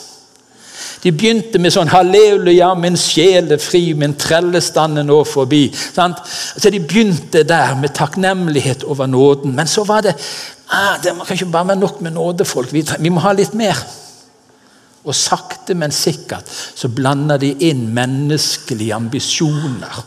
de 1.03 1.13
begynte 1.13 1.59
med 1.63 1.73
sånn 1.73 1.89
'Halleluja, 1.89 2.73
min 2.75 2.97
sjel 2.97 3.53
er 3.53 3.63
fri, 3.63 3.93
min 3.95 4.17
trellestand 4.19 4.99
er 4.99 5.07
nå 5.07 5.23
forbi'. 5.25 5.71
Så 6.59 6.71
De 6.71 6.81
begynte 6.81 7.43
der 7.43 7.75
med 7.75 7.95
takknemlighet 7.95 8.85
over 8.85 9.07
nåden. 9.07 9.55
Men 9.55 9.67
så 9.67 9.85
var 9.85 10.01
det 10.01 10.15
ah, 10.71 10.97
det 11.03 11.13
kan 11.27 11.37
ikke 11.37 11.53
bare 11.53 11.69
være 11.69 11.81
nok 11.81 12.01
med 12.01 12.13
nådefolk. 12.13 12.73
Vi, 12.73 12.85
vi 12.99 13.09
må 13.09 13.21
ha 13.21 13.33
litt 13.33 13.55
mer. 13.55 13.77
Og 15.05 15.15
sakte, 15.15 15.75
men 15.75 15.91
sikkert 15.91 16.45
så 16.75 16.89
blander 16.89 17.39
de 17.39 17.55
inn 17.61 17.95
menneskelige 17.95 18.95
ambisjoner 18.95 20.05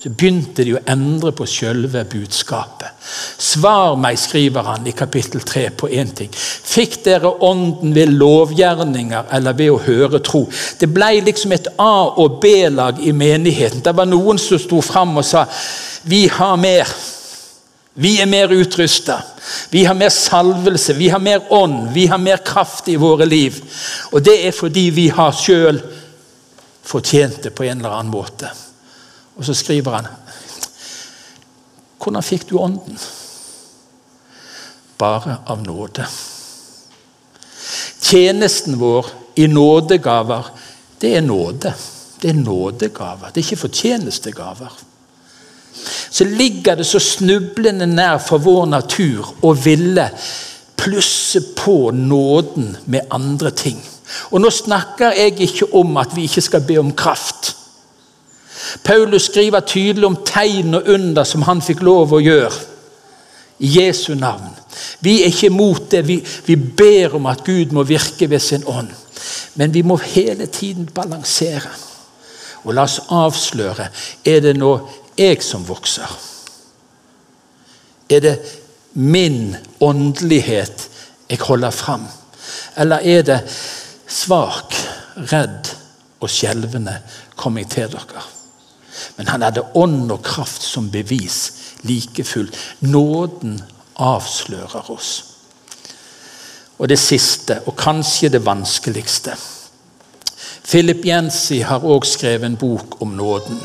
så 0.00 0.08
begynte 0.16 0.64
de 0.64 0.78
å 0.78 0.80
endre 0.88 1.28
på 1.36 1.44
selve 1.44 2.06
budskapet. 2.08 2.94
Svar 3.36 3.98
meg, 4.00 4.16
skriver 4.16 4.64
han 4.64 4.86
i 4.88 4.94
kapittel 4.96 5.42
3 5.44 5.66
på 5.76 5.90
én 5.92 6.08
ting. 6.16 6.30
Fikk 6.32 7.02
dere 7.04 7.28
ånden 7.44 7.92
ved 7.92 8.14
lovgjerninger 8.14 9.28
eller 9.36 9.58
ved 9.58 9.74
å 9.74 9.82
høre 9.84 10.22
tro? 10.24 10.46
Det 10.80 10.88
ble 10.88 11.10
liksom 11.26 11.52
et 11.52 11.68
A- 11.76 12.16
og 12.16 12.38
B-lag 12.40 13.02
i 13.04 13.12
menigheten. 13.12 13.82
Det 13.84 13.92
var 13.96 14.08
noen 14.08 14.40
som 14.40 14.58
sto 14.62 14.80
fram 14.80 15.18
og 15.20 15.26
sa 15.28 15.44
vi 16.08 16.22
har 16.32 16.56
mer. 16.56 16.88
Vi 18.00 18.14
er 18.22 18.30
mer 18.30 18.56
utrusta. 18.56 19.18
Vi 19.68 19.84
har 19.84 19.94
mer 19.94 20.08
salvelse, 20.08 20.96
vi 20.96 21.10
har 21.12 21.20
mer 21.20 21.44
ånd, 21.52 21.90
vi 21.92 22.06
har 22.06 22.18
mer 22.18 22.40
kraft 22.40 22.88
i 22.88 22.96
våre 22.96 23.28
liv. 23.28 23.60
Og 24.14 24.24
det 24.24 24.38
er 24.46 24.56
fordi 24.56 24.88
vi 24.96 25.10
har 25.12 25.36
sjøl 25.36 25.82
fortjent 26.88 27.42
det 27.44 27.52
på 27.52 27.68
en 27.68 27.82
eller 27.82 28.00
annen 28.00 28.16
måte. 28.16 28.48
Og 29.40 29.46
så 29.48 29.56
skriver 29.56 29.96
han 29.96 30.08
Hvordan 32.00 32.24
fikk 32.24 32.46
du 32.48 32.58
ånden? 32.60 32.96
Bare 35.00 35.38
av 35.48 35.62
nåde. 35.64 36.04
Tjenesten 38.00 38.78
vår 38.80 39.06
i 39.40 39.46
nådegaver, 39.48 40.48
det 41.00 41.16
er 41.16 41.24
nåde. 41.24 41.72
Det 42.22 42.30
er 42.30 42.40
nådegaver. 42.40 43.28
Det 43.28 43.40
er 43.40 43.46
ikke 43.46 43.64
fortjenestegaver. 43.64 44.72
Så 46.10 46.24
ligger 46.24 46.74
det 46.74 46.86
så 46.86 46.98
snublende 47.00 47.86
nær 47.86 48.18
for 48.24 48.42
vår 48.44 48.66
natur 48.66 49.28
å 49.44 49.52
ville 49.56 50.08
plusse 50.80 51.40
på 51.56 51.90
nåden 51.96 52.74
med 52.84 53.08
andre 53.12 53.52
ting. 53.56 53.80
Og 54.32 54.40
nå 54.40 54.50
snakker 54.50 55.16
jeg 55.16 55.36
ikke 55.40 55.70
om 55.76 55.96
at 56.00 56.16
vi 56.16 56.26
ikke 56.28 56.44
skal 56.44 56.64
be 56.66 56.80
om 56.80 56.92
kraft. 56.96 57.54
Paulus 58.84 59.28
skriver 59.30 59.60
tydelig 59.60 60.06
om 60.06 60.18
tegn 60.26 60.74
og 60.74 60.88
under 60.88 61.24
som 61.24 61.42
han 61.48 61.62
fikk 61.64 61.82
lov 61.86 62.14
å 62.14 62.22
gjøre. 62.22 62.66
I 63.60 63.74
Jesu 63.76 64.14
navn. 64.16 64.54
Vi 65.04 65.20
er 65.20 65.28
ikke 65.28 65.50
imot 65.50 65.90
det. 65.92 66.06
Vi, 66.08 66.16
vi 66.46 66.56
ber 66.56 67.18
om 67.18 67.26
at 67.28 67.44
Gud 67.44 67.74
må 67.76 67.84
virke 67.84 68.30
ved 68.30 68.40
sin 68.40 68.64
ånd. 68.64 68.88
Men 69.54 69.74
vi 69.74 69.82
må 69.82 69.98
hele 70.00 70.46
tiden 70.46 70.88
balansere. 70.94 71.72
Og 72.64 72.74
la 72.76 72.86
oss 72.88 73.00
avsløre 73.12 73.90
er 74.24 74.40
det 74.44 74.54
nå 74.56 74.72
jeg 75.18 75.42
som 75.44 75.66
vokser. 75.68 76.08
Er 78.10 78.24
det 78.24 78.36
min 78.92 79.54
åndelighet 79.80 80.88
jeg 81.30 81.44
holder 81.44 81.70
fram? 81.70 82.08
Eller 82.76 83.04
er 83.04 83.22
det 83.22 83.40
svak, 84.08 84.74
redd 85.30 85.72
og 86.20 86.30
skjelvende 86.30 86.96
kommer 87.36 87.64
jeg 87.64 87.74
til 87.76 87.96
dere? 87.96 88.24
Men 89.16 89.28
han 89.28 89.42
hadde 89.46 89.66
ånd 89.78 90.10
og 90.12 90.22
kraft 90.26 90.62
som 90.66 90.90
bevis 90.90 91.40
like 91.86 92.24
fullt. 92.24 92.56
Nåden 92.80 93.60
avslører 94.00 94.90
oss. 94.90 95.12
Og 96.80 96.88
det 96.88 96.98
siste, 96.98 97.60
og 97.66 97.76
kanskje 97.76 98.32
det 98.32 98.44
vanskeligste 98.46 99.36
Philip 100.70 101.04
Jensi 101.04 101.60
har 101.66 101.84
også 101.84 102.12
skrevet 102.12 102.46
en 102.46 102.56
bok 102.56 103.00
om 103.02 103.08
nåden. 103.18 103.58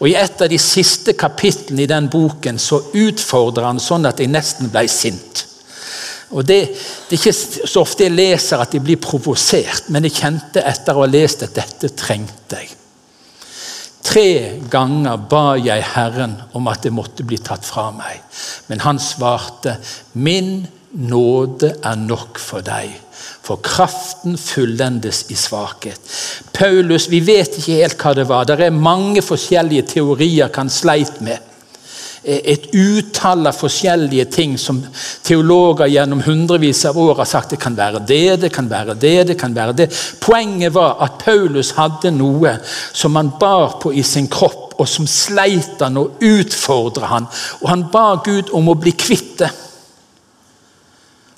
Og 0.00 0.08
I 0.08 0.14
et 0.18 0.40
av 0.42 0.48
de 0.48 0.58
siste 0.58 1.12
kapitlene 1.18 1.84
i 1.84 1.90
den 1.90 2.08
boken 2.10 2.58
så 2.58 2.80
utfordrer 2.96 3.66
han 3.68 3.82
sånn 3.82 4.08
at 4.08 4.22
jeg 4.22 4.32
nesten 4.32 4.70
ble 4.72 4.86
sint. 4.88 5.44
Og 6.34 6.46
det, 6.46 6.60
det, 7.10 7.18
er 7.18 7.20
ikke 7.20 7.68
så 7.68 7.82
ofte 7.84 8.06
jeg 8.06 8.16
leser 8.16 8.62
at 8.62 8.72
jeg 8.74 8.82
blir 8.82 8.98
provosert, 9.02 9.90
men 9.92 10.08
jeg 10.08 10.16
kjente 10.16 10.64
etter 10.66 10.96
å 10.96 11.04
ha 11.04 11.10
lest 11.10 11.44
at 11.46 11.54
dette 11.60 11.92
trengte 11.98 12.62
jeg. 12.62 12.72
Tre 14.04 14.60
ganger 14.70 15.16
ba 15.30 15.54
jeg 15.56 15.84
Herren 15.94 16.36
om 16.54 16.68
at 16.68 16.84
det 16.84 16.92
måtte 16.92 17.24
bli 17.26 17.38
tatt 17.40 17.64
fra 17.64 17.88
meg. 17.94 18.20
Men 18.68 18.84
han 18.84 18.98
svarte, 18.98 19.78
'Min 20.14 20.66
nåde 20.92 21.74
er 21.82 21.96
nok 21.96 22.38
for 22.38 22.60
deg', 22.60 23.00
for 23.42 23.56
kraften 23.56 24.36
fullendes 24.38 25.24
i 25.30 25.34
svakhet. 25.34 26.00
Paulus, 26.52 27.10
Vi 27.10 27.20
vet 27.20 27.58
ikke 27.58 27.80
helt 27.82 27.98
hva 27.98 28.14
det 28.14 28.28
var. 28.28 28.44
Det 28.44 28.60
er 28.60 28.70
mange 28.70 29.22
forskjellige 29.22 29.82
teorier 29.82 30.50
han 30.54 30.70
sleit 30.70 31.20
med 31.20 31.38
et 32.24 32.70
utall 32.72 33.46
av 33.46 33.56
forskjellige 33.56 34.24
ting 34.32 34.54
som 34.58 34.78
teologer 35.22 35.90
gjennom 35.92 36.22
hundrevis 36.24 36.84
av 36.88 36.98
år 36.98 37.18
har 37.20 37.28
sagt 37.28 37.52
det 37.52 37.60
kan 37.60 37.76
være 37.76 38.00
det, 38.08 38.36
det 38.46 38.50
kan 38.54 38.68
være 38.70 38.94
det, 38.96 39.16
det 39.28 39.36
kan 39.40 39.54
være 39.54 39.76
det. 39.76 39.88
Poenget 40.24 40.72
var 40.74 40.96
at 41.04 41.18
Paulus 41.20 41.74
hadde 41.76 42.14
noe 42.16 42.56
som 42.64 43.16
han 43.20 43.34
bar 43.40 43.76
på 43.82 43.92
i 43.92 44.02
sin 44.06 44.30
kropp, 44.32 44.72
og 44.80 44.88
som 44.88 45.06
sleit 45.06 45.82
han 45.84 46.00
og 46.00 46.24
utfordra 46.24 47.12
han. 47.12 47.28
Og 47.62 47.68
han 47.70 47.86
ba 47.92 48.06
Gud 48.24 48.50
om 48.56 48.72
å 48.72 48.78
bli 48.78 48.94
kvitt 48.96 49.36
det. 49.44 49.52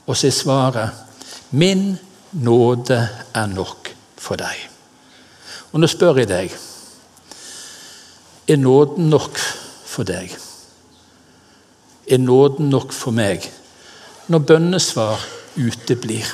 Og 0.06 0.14
så 0.14 0.30
er 0.30 0.36
svaret 0.36 1.02
Min 1.50 1.96
nåde 2.42 2.98
er 3.34 3.46
nok 3.50 3.90
for 4.18 4.38
deg. 4.38 4.66
Og 5.72 5.82
nå 5.82 5.90
spør 5.90 6.22
jeg 6.22 6.30
deg 6.30 6.56
Er 8.48 8.58
nåden 8.62 9.10
nok 9.10 9.38
for 9.86 10.06
deg? 10.06 10.30
Er 12.06 12.22
nåden 12.22 12.70
nok 12.70 12.92
for 12.94 13.14
meg 13.14 13.46
når 14.30 14.44
bønnesvar 14.48 15.22
uteblir? 15.56 16.26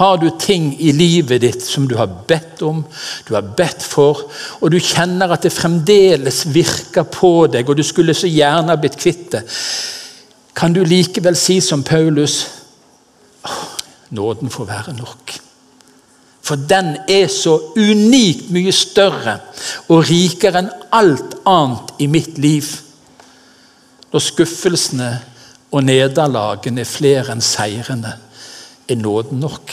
Har 0.00 0.16
du 0.16 0.30
ting 0.40 0.70
i 0.80 0.92
livet 0.96 1.42
ditt 1.44 1.62
som 1.62 1.84
du 1.88 1.98
har 1.98 2.08
bedt 2.28 2.62
om, 2.64 2.80
du 3.28 3.34
har 3.36 3.52
bedt 3.56 3.84
for, 3.84 4.24
og 4.60 4.72
du 4.72 4.78
kjenner 4.80 5.34
at 5.34 5.44
det 5.44 5.52
fremdeles 5.52 6.46
virker 6.54 7.04
på 7.12 7.46
deg, 7.52 7.68
og 7.68 7.76
du 7.76 7.84
skulle 7.84 8.16
så 8.16 8.30
gjerne 8.30 8.72
ha 8.72 8.80
blitt 8.80 8.96
kvitt 9.00 9.28
det, 9.36 9.44
kan 10.56 10.72
du 10.72 10.82
likevel 10.84 11.36
si 11.36 11.60
som 11.64 11.84
Paulus 11.84 12.42
nåden 14.12 14.52
får 14.52 14.68
være 14.68 14.96
nok. 14.96 15.41
For 16.52 16.60
den 16.68 16.98
er 17.08 17.30
så 17.32 17.54
unikt 17.80 18.50
mye 18.52 18.74
større 18.76 19.38
og 19.88 20.02
rikere 20.04 20.60
enn 20.60 20.66
alt 20.92 21.38
annet 21.48 21.94
i 22.04 22.08
mitt 22.12 22.36
liv. 22.36 22.66
Når 24.12 24.20
skuffelsene 24.20 25.08
og 25.72 25.86
nederlagene 25.88 26.84
er 26.84 26.90
flere 26.90 27.32
enn 27.32 27.40
seirene, 27.40 28.12
er 28.84 29.00
nåden 29.00 29.40
nok. 29.40 29.72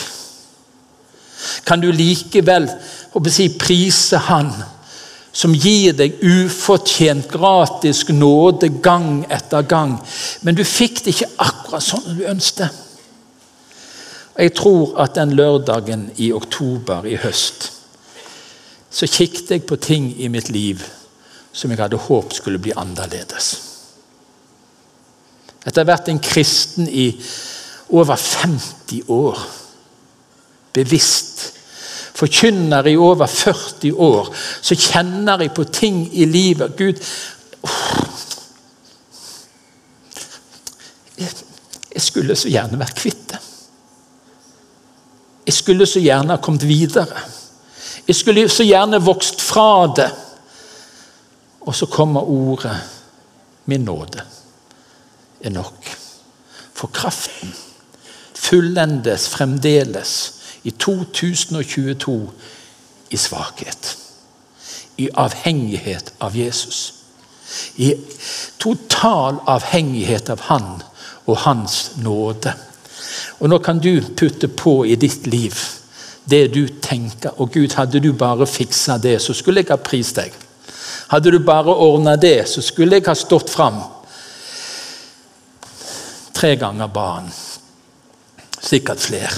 Kan 1.68 1.84
du 1.84 1.92
likevel 1.92 2.72
si, 3.28 3.52
prise 3.60 4.24
Han 4.32 4.54
som 5.36 5.52
gir 5.52 6.00
deg 6.00 6.24
ufortjent, 6.24 7.28
gratis 7.28 8.06
nåde 8.08 8.72
gang 8.80 9.26
etter 9.28 9.68
gang, 9.68 9.98
men 10.48 10.56
du 10.56 10.63
fikk 10.63 11.04
det 11.04 11.18
ikke 11.18 11.34
akkurat 11.44 11.92
sånn 11.92 12.15
du 12.15 12.24
ønsket? 12.24 12.86
Jeg 14.39 14.54
tror 14.56 14.95
at 15.04 15.17
den 15.17 15.34
lørdagen 15.36 16.10
i 16.17 16.32
oktober 16.32 17.06
i 17.06 17.17
høst 17.19 17.73
så 18.89 19.06
kikket 19.06 19.52
jeg 19.52 19.65
på 19.69 19.75
ting 19.78 20.08
i 20.17 20.30
mitt 20.34 20.49
liv 20.49 20.82
som 21.54 21.69
jeg 21.69 21.82
hadde 21.82 21.99
håpet 21.99 22.39
skulle 22.39 22.62
bli 22.62 22.73
annerledes. 22.78 23.49
Etter 25.62 25.82
å 25.82 25.84
ha 25.84 25.91
vært 25.91 26.10
en 26.10 26.21
kristen 26.23 26.88
i 26.89 27.12
over 27.93 28.15
50 28.15 29.12
år 29.13 29.41
bevisst. 30.73 31.43
Forkynner 32.19 32.88
i 32.89 32.95
over 32.99 33.28
40 33.28 33.93
år, 33.93 34.32
så 34.62 34.75
kjenner 34.75 35.43
jeg 35.43 35.54
på 35.56 35.67
ting 35.73 36.02
i 36.13 36.25
livet. 36.25 36.78
Gud 36.78 36.99
Jeg 41.89 42.06
skulle 42.06 42.36
så 42.39 42.47
gjerne 42.47 42.80
vært 42.80 42.95
kvitt 42.95 43.25
det. 43.34 43.39
Jeg 45.49 45.53
skulle 45.53 45.85
så 45.89 45.97
gjerne 45.99 46.35
ha 46.35 46.38
kommet 46.38 46.67
videre. 46.67 47.21
Jeg 48.07 48.15
skulle 48.15 48.43
så 48.53 48.63
gjerne 48.63 48.99
vokst 49.01 49.41
fra 49.41 49.88
det. 49.97 50.12
Og 51.62 51.75
så 51.75 51.85
kommer 51.85 52.21
ordet 52.21 52.77
'min 53.65 53.85
nåde' 53.85 54.21
er 55.41 55.49
nok. 55.49 55.97
For 56.73 56.88
kraften 56.88 57.55
fullendes 58.35 59.29
fremdeles 59.29 60.33
i 60.63 60.71
2022 60.71 62.31
i 63.09 63.17
svakhet. 63.17 63.97
I 64.97 65.09
avhengighet 65.13 66.13
av 66.19 66.38
Jesus. 66.38 66.93
I 67.75 67.95
total 68.59 69.39
avhengighet 69.47 70.29
av 70.29 70.41
Han 70.41 70.81
og 71.25 71.38
Hans 71.38 71.91
nåde. 71.97 72.53
Og 73.39 73.49
Nå 73.49 73.59
kan 73.59 73.79
du 73.79 74.01
putte 74.01 74.47
på 74.47 74.85
i 74.85 74.95
ditt 74.95 75.27
liv 75.27 75.55
det 76.29 76.47
du 76.53 76.67
tenker. 76.81 77.33
Og 77.41 77.51
Gud, 77.51 77.73
hadde 77.73 77.99
du 77.99 78.13
bare 78.13 78.47
fiksa 78.47 78.97
det, 78.97 79.21
så 79.21 79.33
skulle 79.33 79.63
jeg 79.63 79.71
ha 79.71 79.79
prist 79.81 80.19
deg. 80.19 80.33
Hadde 81.09 81.31
du 81.31 81.39
bare 81.41 81.73
ordna 81.73 82.15
det, 82.15 82.47
så 82.49 82.62
skulle 82.62 82.99
jeg 82.99 83.07
ha 83.07 83.15
stått 83.17 83.49
fram. 83.49 83.79
Tre 86.33 86.55
ganger 86.55 86.88
ba 86.88 87.07
han. 87.15 87.31
Sikkert 88.62 89.01
flere. 89.01 89.33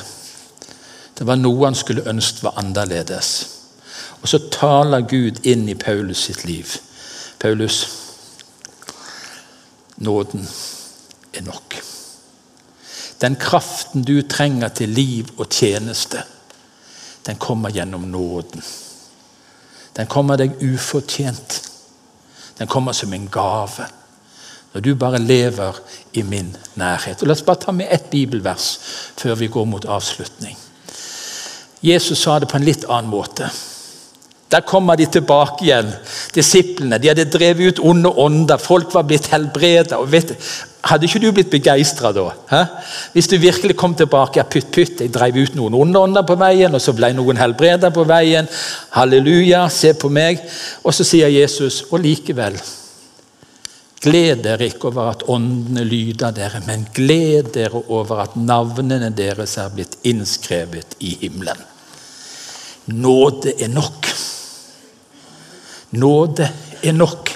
Det 1.18 1.28
var 1.28 1.40
noe 1.40 1.70
han 1.70 1.78
skulle 1.78 2.06
ønske 2.10 2.44
var 2.44 2.60
annerledes. 2.60 3.32
Og 4.22 4.30
så 4.30 4.42
taler 4.54 5.08
Gud 5.10 5.42
inn 5.48 5.68
i 5.70 5.78
Paulus 5.78 6.28
sitt 6.28 6.44
liv. 6.46 6.76
Paulus, 7.40 7.80
nåden 9.98 10.48
er 11.34 11.46
nok. 11.46 11.81
Den 13.22 13.36
kraften 13.36 14.04
du 14.04 14.22
trenger 14.22 14.74
til 14.74 14.90
liv 14.90 15.30
og 15.38 15.50
tjeneste, 15.50 16.24
den 17.26 17.38
kommer 17.38 17.70
gjennom 17.70 18.08
nåden. 18.10 18.64
Den 19.94 20.08
kommer 20.08 20.40
deg 20.40 20.58
ufortjent. 20.64 21.60
Den 22.58 22.68
kommer 22.68 22.96
som 22.98 23.14
en 23.14 23.28
gave. 23.30 23.86
Når 24.74 24.82
du 24.82 24.96
bare 24.96 25.20
lever 25.20 25.78
i 26.14 26.22
min 26.22 26.56
nærhet. 26.76 27.22
Og 27.22 27.28
La 27.28 27.36
oss 27.36 27.44
bare 27.46 27.60
ta 27.60 27.72
med 27.76 27.92
ett 27.92 28.10
bibelvers 28.10 28.80
før 29.20 29.36
vi 29.36 29.52
går 29.52 29.66
mot 29.66 29.86
avslutning. 29.86 30.58
Jesus 31.82 32.22
sa 32.24 32.40
det 32.40 32.48
på 32.50 32.58
en 32.58 32.66
litt 32.66 32.86
annen 32.88 33.12
måte. 33.12 33.50
Der 34.52 34.62
kommer 34.68 34.96
de 34.96 35.06
tilbake 35.06 35.66
igjen, 35.66 35.92
disiplene. 36.36 36.98
De 37.00 37.08
hadde 37.08 37.30
drevet 37.32 37.72
ut 37.72 37.80
onde 37.80 38.10
ånder. 38.10 38.58
Folk 38.60 38.94
var 38.94 39.06
blitt 39.08 39.30
helbredet. 39.32 39.96
Og 39.96 40.12
vet, 40.12 40.34
hadde 40.82 41.06
ikke 41.06 41.22
du 41.22 41.30
blitt 41.36 41.52
begeistra 41.54 42.12
da? 42.16 42.28
Hæ? 42.50 42.62
Hvis 43.14 43.30
du 43.30 43.38
virkelig 43.38 43.76
kom 43.78 43.94
tilbake 43.96 44.42
ja, 44.42 44.46
pytt, 44.50 44.72
pytt, 44.74 45.02
jeg 45.04 45.14
drev 45.14 45.38
ut 45.38 45.56
noen 45.56 45.96
onde 45.98 46.24
på 46.26 46.38
veien, 46.42 46.74
og 46.74 46.82
så 46.82 46.96
ble 46.98 47.12
noen 47.14 47.38
helbreda 47.38 47.92
på 47.94 48.06
veien. 48.10 48.50
Halleluja, 48.98 49.68
se 49.70 49.94
på 49.94 50.10
meg. 50.10 50.42
Og 50.84 50.96
så 50.96 51.06
sier 51.08 51.30
Jesus, 51.32 51.84
og 51.92 52.02
likevel 52.04 52.58
Gled 54.02 54.40
dere 54.42 54.66
ikke 54.66 54.90
over 54.90 55.12
at 55.12 55.24
åndene 55.30 55.84
lyder 55.86 56.32
dere, 56.34 56.64
men 56.66 56.88
gled 56.90 57.52
dere 57.54 57.84
over 57.94 58.24
at 58.24 58.34
navnene 58.34 59.12
deres 59.14 59.60
er 59.62 59.70
blitt 59.76 60.00
innskrevet 60.10 60.96
i 61.06 61.12
himmelen. 61.22 61.62
Nåde 62.98 63.54
er 63.62 63.70
nok. 63.70 64.10
Nåde 66.02 66.50
er 66.82 66.98
nok. 66.98 67.31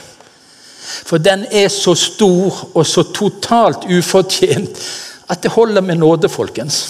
For 1.05 1.21
den 1.21 1.45
er 1.51 1.67
så 1.69 1.93
stor 1.97 2.61
og 2.73 2.85
så 2.89 3.03
totalt 3.13 3.85
ufortjent 3.85 4.85
at 5.29 5.41
det 5.43 5.53
holder 5.53 5.81
med 5.81 6.01
nåde, 6.01 6.29
folkens. 6.29 6.83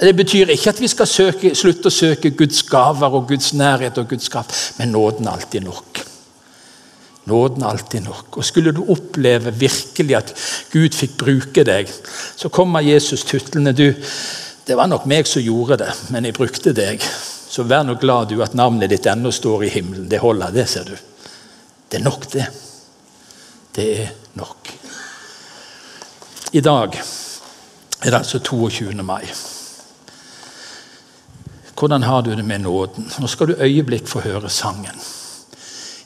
Det 0.00 0.12
betyr 0.16 0.52
ikke 0.52 0.74
at 0.74 0.80
vi 0.80 0.88
skal 0.92 1.08
søke, 1.08 1.54
slutte 1.56 1.88
å 1.88 1.94
søke 1.94 2.34
Guds 2.36 2.60
gaver 2.68 3.14
og 3.16 3.30
Guds 3.30 3.54
nærhet 3.56 3.96
og 3.96 4.10
Guds 4.10 4.28
kraft, 4.32 4.52
men 4.76 4.92
nåden 4.92 5.24
er 5.24 5.38
alltid 5.38 5.64
nok. 5.64 6.02
Nåden 7.26 7.64
er 7.64 7.72
alltid 7.72 8.04
nok. 8.04 8.36
Og 8.36 8.44
Skulle 8.44 8.74
du 8.76 8.82
oppleve 8.92 9.54
virkelig 9.56 10.18
at 10.18 10.34
Gud 10.72 10.94
fikk 10.94 11.16
bruke 11.24 11.64
deg, 11.64 11.88
så 12.36 12.52
kommer 12.52 12.84
Jesus 12.84 13.24
tutlende. 13.24 13.72
Du, 13.72 13.88
det 14.68 14.76
var 14.76 14.92
nok 14.92 15.08
meg 15.08 15.26
som 15.26 15.42
gjorde 15.42 15.80
det, 15.80 15.90
men 16.12 16.28
jeg 16.28 16.36
brukte 16.36 16.76
deg. 16.76 17.00
Så 17.48 17.64
vær 17.64 17.86
nå 17.88 17.96
glad 17.96 18.28
du 18.30 18.42
at 18.44 18.54
navnet 18.54 18.92
ditt 18.92 19.08
ennå 19.08 19.32
står 19.32 19.64
i 19.64 19.72
himmelen. 19.78 20.10
Det 20.12 20.20
holder, 20.20 20.52
det, 20.52 20.68
ser 20.68 20.92
du. 20.92 20.94
Det 21.88 21.98
er 21.98 22.04
nok, 22.04 22.28
det. 22.36 22.46
Det 23.76 24.02
er 24.02 24.08
nok. 24.34 24.70
I 26.52 26.60
dag 26.60 26.94
er 26.96 28.10
det 28.10 28.14
altså 28.16 28.38
22. 28.38 29.02
mai. 29.02 29.26
Hvordan 31.76 32.02
har 32.02 32.20
du 32.20 32.30
det 32.30 32.44
med 32.44 32.58
nåden? 32.58 33.10
Nå 33.18 33.26
skal 33.26 33.46
du 33.46 33.60
øyeblikk 33.60 34.08
få 34.08 34.20
høre 34.24 34.50
sangen. 34.50 34.96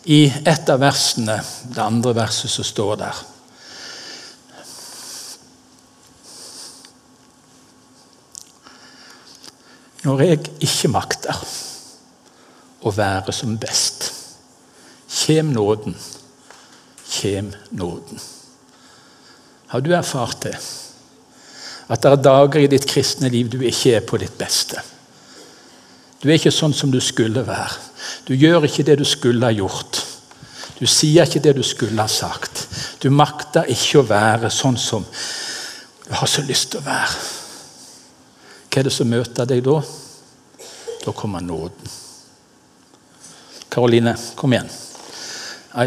I 0.05 0.33
et 0.47 0.71
av 0.73 0.81
versene, 0.83 1.37
det 1.75 1.79
andre 1.79 2.15
verset, 2.17 2.51
som 2.51 2.65
står 2.65 2.97
der 2.97 3.27
Når 10.01 10.21
jeg 10.25 10.39
ikke 10.65 10.89
makter 10.89 11.37
å 12.81 12.91
være 12.97 13.35
som 13.37 13.59
best, 13.61 14.07
kjem 15.13 15.51
nåden, 15.53 15.93
kjem 17.11 17.51
nåden. 17.71 18.21
Har 19.71 19.81
du 19.81 19.93
erfart 19.95 20.41
det? 20.47 20.57
At 21.91 22.03
det 22.03 22.11
er 22.11 22.23
dager 22.23 22.63
i 22.63 22.71
ditt 22.71 22.87
kristne 22.87 23.31
liv 23.31 23.51
du 23.51 23.61
ikke 23.67 23.97
er 23.99 24.07
på 24.07 24.19
ditt 24.23 24.37
beste. 24.39 24.79
Du 26.21 26.29
er 26.29 26.37
ikke 26.37 26.53
sånn 26.55 26.75
som 26.77 26.93
du 26.93 27.01
skulle 27.03 27.43
være. 27.47 27.79
Du 28.29 28.35
gjør 28.37 28.67
ikke 28.69 28.85
det 28.87 28.99
du 29.01 29.07
skulle 29.09 29.47
ha 29.47 29.55
gjort. 29.55 30.03
Du 30.79 30.87
sier 30.89 31.27
ikke 31.27 31.43
det 31.45 31.57
du 31.59 31.63
skulle 31.67 32.01
ha 32.01 32.09
sagt. 32.09 32.67
Du 33.03 33.11
makter 33.11 33.69
ikke 33.73 34.01
å 34.01 34.09
være 34.09 34.51
sånn 34.53 34.79
som 34.81 35.07
du 36.07 36.13
har 36.19 36.31
så 36.31 36.45
lyst 36.47 36.73
til 36.73 36.81
å 36.81 36.87
være. 36.87 37.19
Hva 38.71 38.81
er 38.81 38.87
det 38.87 38.95
som 38.95 39.11
møter 39.11 39.49
deg 39.51 39.65
da? 39.67 39.81
Da 41.01 41.15
kommer 41.17 41.43
nåden. 41.43 41.99
Karoline, 43.71 44.17
kom 44.37 44.55
igjen. 44.55 44.71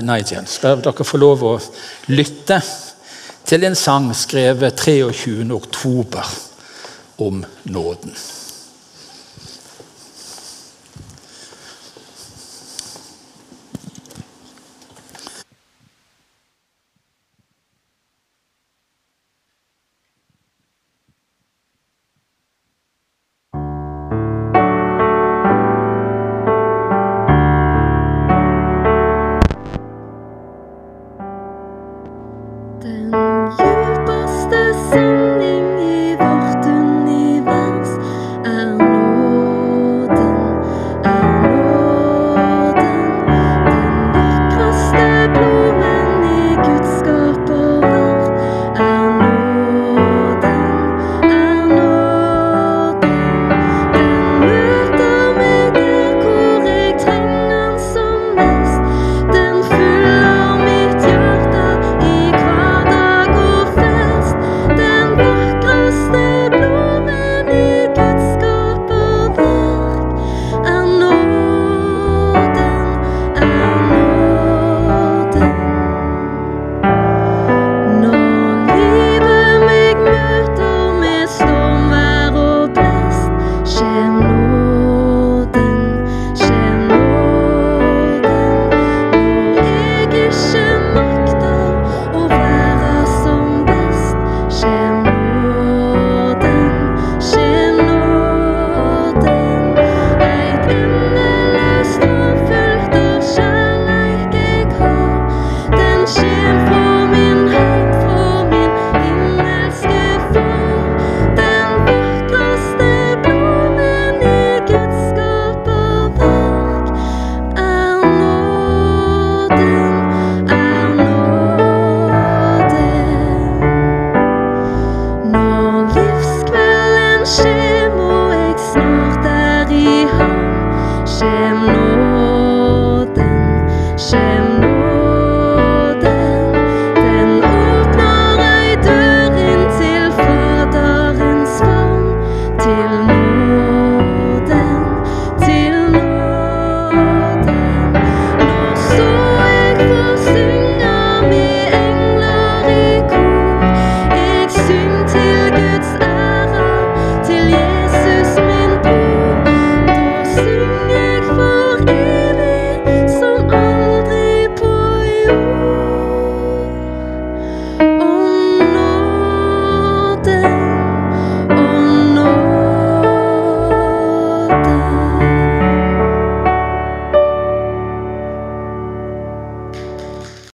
Nigel, 0.04 0.48
skal 0.48 0.80
dere 0.84 1.06
få 1.06 1.20
lov 1.20 1.44
å 1.44 1.54
lytte 2.14 2.62
til 3.44 3.66
en 3.68 3.76
sang 3.76 4.12
skrevet 4.16 4.80
23. 4.80 5.50
oktober 5.52 6.30
om 7.24 7.44
nåden. 7.64 8.16